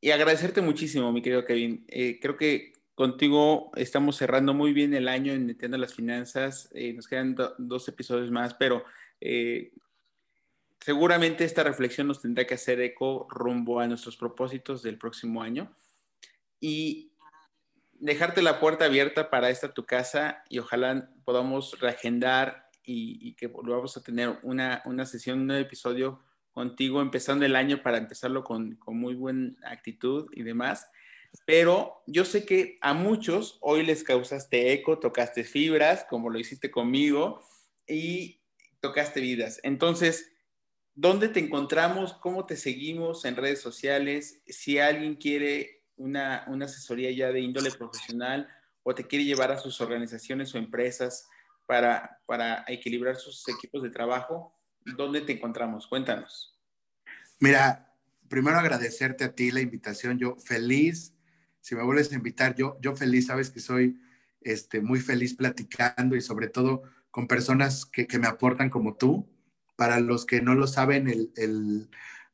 y, 0.00 0.10
agradecerte 0.10 0.60
muchísimo, 0.60 1.12
mi 1.12 1.22
querido 1.22 1.44
Kevin. 1.44 1.84
Eh, 1.86 2.18
creo 2.20 2.36
que 2.36 2.72
contigo 2.98 3.70
estamos 3.76 4.16
cerrando 4.16 4.54
muy 4.54 4.72
bien 4.72 4.92
el 4.92 5.06
año 5.06 5.32
en 5.32 5.48
Entiendo 5.48 5.78
las 5.78 5.94
Finanzas. 5.94 6.68
Eh, 6.74 6.92
nos 6.94 7.06
quedan 7.06 7.36
dos 7.56 7.86
episodios 7.86 8.32
más, 8.32 8.54
pero 8.54 8.84
seguramente 10.80 11.44
esta 11.44 11.62
reflexión 11.62 12.08
nos 12.08 12.20
tendrá 12.20 12.44
que 12.44 12.54
hacer 12.54 12.80
eco 12.80 13.28
rumbo 13.30 13.78
a 13.78 13.86
nuestros 13.86 14.16
propósitos 14.16 14.82
del 14.82 14.98
próximo 14.98 15.42
año 15.42 15.72
y 16.58 17.12
dejarte 18.00 18.42
la 18.42 18.58
puerta 18.58 18.86
abierta 18.86 19.30
para 19.30 19.48
esta 19.48 19.72
tu 19.72 19.86
casa 19.86 20.42
y 20.48 20.58
ojalá 20.58 21.08
podamos 21.24 21.78
reagendar 21.78 22.68
y, 22.82 23.34
que 23.34 23.46
volvamos 23.46 23.96
a 23.96 24.02
tener 24.02 24.40
una, 24.42 24.82
una, 24.86 25.06
sesión, 25.06 25.42
un 25.42 25.52
episodio 25.52 26.20
contigo 26.50 27.00
empezando 27.00 27.44
el 27.44 27.54
año 27.54 27.80
para 27.80 27.98
empezarlo 27.98 28.42
con, 28.42 28.74
con 28.74 28.98
muy 28.98 29.14
buena 29.14 29.54
actitud 29.66 30.26
y 30.32 30.42
demás. 30.42 30.90
Pero 31.44 32.02
yo 32.06 32.24
sé 32.24 32.44
que 32.44 32.78
a 32.80 32.94
muchos 32.94 33.58
hoy 33.60 33.84
les 33.84 34.04
causaste 34.04 34.72
eco, 34.72 34.98
tocaste 34.98 35.44
fibras, 35.44 36.06
como 36.08 36.30
lo 36.30 36.38
hiciste 36.38 36.70
conmigo, 36.70 37.42
y 37.86 38.40
tocaste 38.80 39.20
vidas. 39.20 39.60
Entonces, 39.62 40.32
¿dónde 40.94 41.28
te 41.28 41.40
encontramos? 41.40 42.14
¿Cómo 42.14 42.46
te 42.46 42.56
seguimos 42.56 43.24
en 43.24 43.36
redes 43.36 43.60
sociales? 43.60 44.42
Si 44.46 44.78
alguien 44.78 45.16
quiere 45.16 45.84
una, 45.96 46.44
asesoría 46.62 47.10
ya 47.10 47.32
de 47.32 47.40
índole 47.40 47.70
profesional 47.70 48.48
o 48.82 48.94
te 48.94 49.06
quiere 49.06 49.24
llevar 49.24 49.50
a 49.50 49.58
sus 49.58 49.80
organizaciones 49.80 50.54
o 50.54 50.58
empresas 50.58 51.28
para, 51.66 52.20
para 52.26 52.64
equilibrar 52.68 53.16
sus 53.16 53.46
equipos 53.48 53.82
de 53.82 53.90
trabajo, 53.90 54.54
¿dónde 54.96 55.20
te 55.20 55.32
encontramos? 55.32 55.86
Cuéntanos. 55.86 56.58
Mira, 57.40 57.92
primero 58.28 58.58
agradecerte 58.58 59.24
a 59.24 59.34
ti 59.34 59.50
la 59.50 59.60
invitación. 59.60 60.18
Yo 60.18 60.36
feliz, 60.36 61.14
si 61.60 61.74
me 61.74 61.82
vuelves 61.82 62.12
a 62.12 62.16
invitar, 62.16 62.54
yo, 62.54 62.78
yo 62.80 62.94
feliz, 62.96 63.26
sabes 63.26 63.50
que 63.50 63.60
soy 63.60 64.00
este, 64.40 64.80
muy 64.80 65.00
feliz 65.00 65.34
platicando 65.34 66.16
y 66.16 66.20
sobre 66.20 66.48
todo 66.48 66.82
con 67.10 67.26
personas 67.26 67.84
que, 67.86 68.06
que 68.06 68.18
me 68.18 68.26
aportan 68.26 68.70
como 68.70 68.96
tú. 68.96 69.28
Para 69.76 70.00
los 70.00 70.26
que 70.26 70.42
no 70.42 70.56
lo 70.56 70.66
saben, 70.66 71.08
el, 71.08 71.32
el 71.36 71.88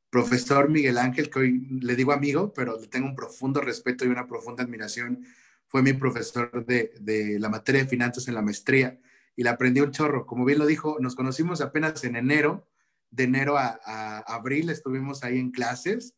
profesor 0.09 0.71
Miguel 0.71 0.97
Ángel, 0.97 1.29
que 1.29 1.39
hoy 1.41 1.67
le 1.81 1.95
digo 1.95 2.13
amigo, 2.13 2.55
pero 2.55 2.81
le 2.81 2.87
tengo 2.87 3.07
un 3.07 3.15
profundo 3.15 3.61
respeto 3.61 4.05
y 4.05 4.09
una 4.09 4.27
profunda 4.27 4.65
admiración, 4.65 5.27
fue 5.67 5.83
mi 5.83 5.93
profesor 5.93 6.65
de, 6.65 6.95
de 7.01 7.39
la 7.39 7.49
materia 7.49 7.83
de 7.83 7.89
finanzas 7.89 8.29
en 8.29 8.35
la 8.35 8.43
maestría 8.43 8.99
y 9.37 9.43
le 9.43 9.51
aprendí 9.51 9.81
un 9.81 9.91
chorro. 9.91 10.27
Como 10.27 10.45
bien 10.45 10.59
lo 10.59 10.67
dijo, 10.67 10.99
nos 11.01 11.15
conocimos 11.15 11.61
apenas 11.61 12.05
en 12.05 12.17
enero, 12.17 12.69
de 13.11 13.25
enero 13.25 13.57
a, 13.57 14.19
abril 14.27 14.71
estuvimos 14.71 15.23
ahí 15.23 15.39
en 15.39 15.51
clases, 15.51 16.15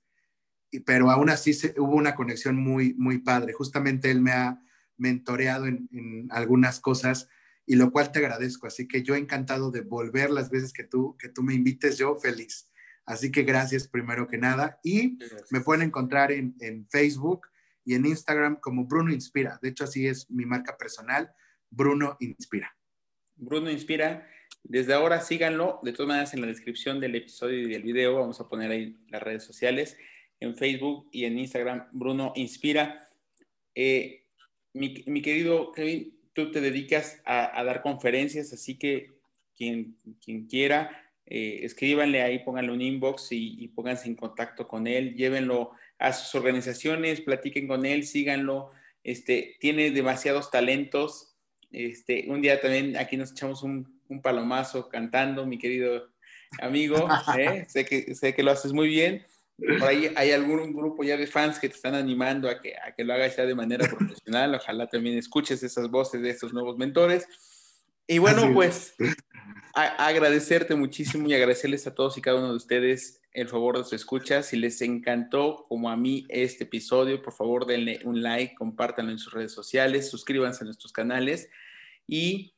pero 0.81 1.11
aún 1.11 1.31
así 1.31 1.53
se, 1.55 1.75
hubo 1.79 1.95
una 1.95 2.15
conexión 2.15 2.57
muy, 2.57 2.95
muy 2.95 3.19
padre. 3.19 3.53
Justamente 3.53 4.11
él 4.11 4.21
me 4.21 4.33
ha 4.33 4.63
mentoreado 4.97 5.67
en, 5.67 5.89
en, 5.93 6.29
algunas 6.31 6.81
cosas 6.81 7.29
y 7.67 7.77
lo 7.77 7.91
cual 7.91 8.13
te 8.13 8.19
agradezco. 8.19 8.67
Así 8.67 8.87
que 8.87 9.03
yo 9.03 9.15
encantado 9.15 9.71
de 9.71 9.83
volver 9.83 10.31
las 10.31 10.51
veces 10.51 10.73
que 10.73 10.85
tú, 10.85 11.17
que 11.19 11.29
tú 11.29 11.43
me 11.43 11.55
invites, 11.55 11.99
yo 11.99 12.17
feliz. 12.17 12.71
Así 13.07 13.31
que 13.31 13.45
gracias 13.45 13.87
primero 13.87 14.27
que 14.27 14.37
nada. 14.37 14.81
Y 14.83 15.19
me 15.51 15.61
pueden 15.61 15.83
encontrar 15.83 16.33
en, 16.33 16.55
Facebook 16.91 17.47
y 17.85 17.95
en 17.95 18.05
Instagram 18.05 18.57
como 18.57 18.85
Bruno 18.85 19.13
Inspira. 19.13 19.59
De 19.63 19.69
hecho, 19.69 19.85
así 19.85 20.09
es 20.09 20.29
mi 20.29 20.45
marca 20.45 20.77
personal, 20.77 21.33
Bruno 21.71 22.17
Inspira. 22.19 22.77
Bruno 23.37 23.71
Inspira. 23.71 24.29
Desde 24.65 24.93
ahora 24.93 25.21
síganlo. 25.21 25.79
De 25.85 25.93
todas 25.93 26.09
maneras, 26.09 26.35
en 26.35 26.41
la 26.41 26.49
descripción 26.49 26.99
del 26.99 27.15
episodio 27.15 27.61
y 27.61 27.71
del 27.71 27.85
video 27.85 28.17
vamos 28.17 28.41
a 28.41 28.49
poner 28.49 28.73
ahí 28.73 28.99
las 29.09 29.23
redes 29.23 29.45
sociales. 29.45 29.97
En 30.41 30.57
Facebook 30.57 31.09
y 31.13 31.25
en 31.25 31.39
Instagram, 31.39 31.89
Bruno 31.93 32.33
Inspira. 32.37 33.09
Eh, 33.75 34.25
mi, 34.73 35.23
querido 35.23 35.73
Kevin, 35.73 36.19
tú 36.33 36.51
te 36.51 36.61
dedicas 36.61 37.21
a, 37.25 37.63
dar 37.65 37.83
conferencias, 37.83 38.53
así 38.53 38.79
que 38.79 39.13
quien, 39.55 39.97
quien 40.21 40.47
quiera 40.47 41.07
eh, 41.29 41.65
escríbanle 41.65 42.23
ahí, 42.23 42.39
pónganle 42.39 42.71
un 42.71 42.81
inbox 42.81 43.29
y, 43.33 43.69
pónganse 43.75 44.07
en 44.07 44.15
contacto 44.15 44.69
con 44.69 44.87
él, 44.87 45.15
llévenlo 45.17 45.73
a 45.99 46.13
sus 46.13 46.35
organizaciones, 46.37 47.21
platiquen 47.21 47.67
con 47.67 47.85
él, 47.85 48.07
síganlo. 48.07 48.71
Este, 49.03 49.57
tiene 49.59 49.91
demasiados 49.91 50.51
talentos. 50.51 51.35
Este, 51.73 52.27
un 52.29 52.43
día 52.43 52.61
también 52.61 52.97
aquí 52.97 53.17
nos 53.17 53.33
echamos 53.33 53.63
un, 53.63 53.97
palomazo 54.23 54.89
cantando, 54.89 55.47
mi 55.47 55.59
querido 55.59 56.11
amigo. 56.61 57.09
¿eh? 57.39 57.65
sé, 57.69 57.85
que, 57.85 58.15
sé 58.15 58.35
que 58.35 58.45
lo 58.45 58.53
haces 58.53 58.73
muy 58.73 58.87
bien. 58.87 59.25
Por 59.59 59.89
ahí 59.89 60.13
hay 60.17 60.33
algún 60.33 60.75
grupo 60.75 61.03
ya 61.03 61.17
de 61.17 61.27
fans 61.27 61.59
que 61.59 61.69
te 61.69 61.77
están 61.77 61.95
animando 61.95 62.49
a 62.49 62.61
que, 62.61 62.75
a 62.77 62.95
que 62.95 63.05
lo 63.05 63.15
hagas 63.15 63.37
ya 63.37 63.47
de 63.47 63.55
manera 63.55 63.89
profesional. 63.89 64.55
Ojalá 64.55 64.87
también 64.87 65.17
escuches 65.17 65.63
esas 65.63 65.91
voces 65.91 66.21
de 66.21 66.31
estos 66.31 66.53
nuevos 66.53 66.77
mentores. 66.77 67.27
Y 68.07 68.19
bueno, 68.19 68.53
pues 68.53 68.95
agradecerte 69.75 70.75
muchísimo 70.75 71.29
y 71.29 71.35
agradecerles 71.35 71.87
a 71.87 71.95
todos 71.95 72.17
y 72.17 72.23
cada 72.23 72.39
uno 72.39 72.51
de 72.51 72.57
ustedes 72.57 73.21
el 73.33 73.49
favor 73.49 73.79
de 73.79 73.85
su 73.85 73.97
escucha. 73.97 74.43
Si 74.43 74.57
les 74.57 74.81
encantó, 74.81 75.67
como 75.69 75.91
a 75.91 75.97
mí, 75.97 76.25
este 76.29 76.65
episodio, 76.65 77.21
por 77.21 77.33
favor 77.33 77.67
denle 77.67 78.01
un 78.05 78.23
like, 78.23 78.55
compártanlo 78.55 79.11
en 79.11 79.19
sus 79.19 79.33
redes 79.33 79.53
sociales, 79.53 80.09
suscríbanse 80.09 80.63
a 80.63 80.67
nuestros 80.67 80.93
canales 80.93 81.49
y 82.07 82.55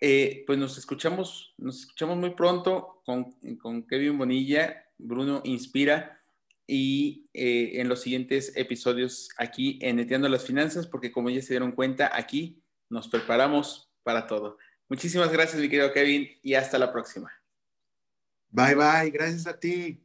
eh, 0.00 0.44
pues 0.46 0.58
nos 0.58 0.78
escuchamos, 0.78 1.54
nos 1.58 1.80
escuchamos 1.80 2.16
muy 2.18 2.30
pronto 2.30 3.02
con, 3.04 3.32
con 3.58 3.86
Kevin 3.86 4.18
Bonilla, 4.18 4.84
Bruno 4.98 5.40
Inspira 5.44 6.16
y 6.66 7.28
eh, 7.32 7.80
en 7.80 7.88
los 7.88 8.00
siguientes 8.00 8.52
episodios 8.56 9.28
aquí 9.38 9.78
en 9.82 10.00
Etiendo 10.00 10.28
las 10.28 10.44
Finanzas, 10.44 10.86
porque 10.86 11.12
como 11.12 11.30
ya 11.30 11.40
se 11.42 11.52
dieron 11.52 11.72
cuenta, 11.72 12.10
aquí 12.12 12.62
nos 12.88 13.08
preparamos 13.08 13.90
para 14.02 14.26
todo. 14.26 14.58
Muchísimas 14.88 15.32
gracias, 15.32 15.60
mi 15.60 15.68
querido 15.68 15.92
Kevin, 15.92 16.28
y 16.42 16.54
hasta 16.54 16.78
la 16.78 16.92
próxima. 16.92 17.30
Bye, 18.50 18.74
bye. 18.74 19.10
Gracias 19.10 19.46
a 19.46 19.58
ti. 19.58 20.00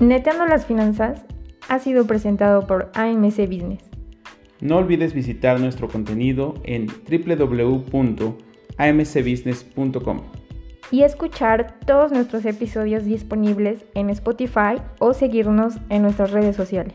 Neteando 0.00 0.46
las 0.46 0.66
finanzas 0.66 1.24
ha 1.68 1.78
sido 1.78 2.06
presentado 2.06 2.66
por 2.66 2.90
AMC 2.94 3.46
Business. 3.46 3.82
No 4.60 4.78
olvides 4.78 5.14
visitar 5.14 5.60
nuestro 5.60 5.88
contenido 5.88 6.54
en 6.64 6.86
www.amcbusiness.com 8.80 10.20
y 10.90 11.02
escuchar 11.02 11.78
todos 11.86 12.10
nuestros 12.10 12.44
episodios 12.44 13.04
disponibles 13.04 13.84
en 13.94 14.10
Spotify 14.10 14.82
o 14.98 15.14
seguirnos 15.14 15.74
en 15.88 16.02
nuestras 16.02 16.32
redes 16.32 16.56
sociales. 16.56 16.94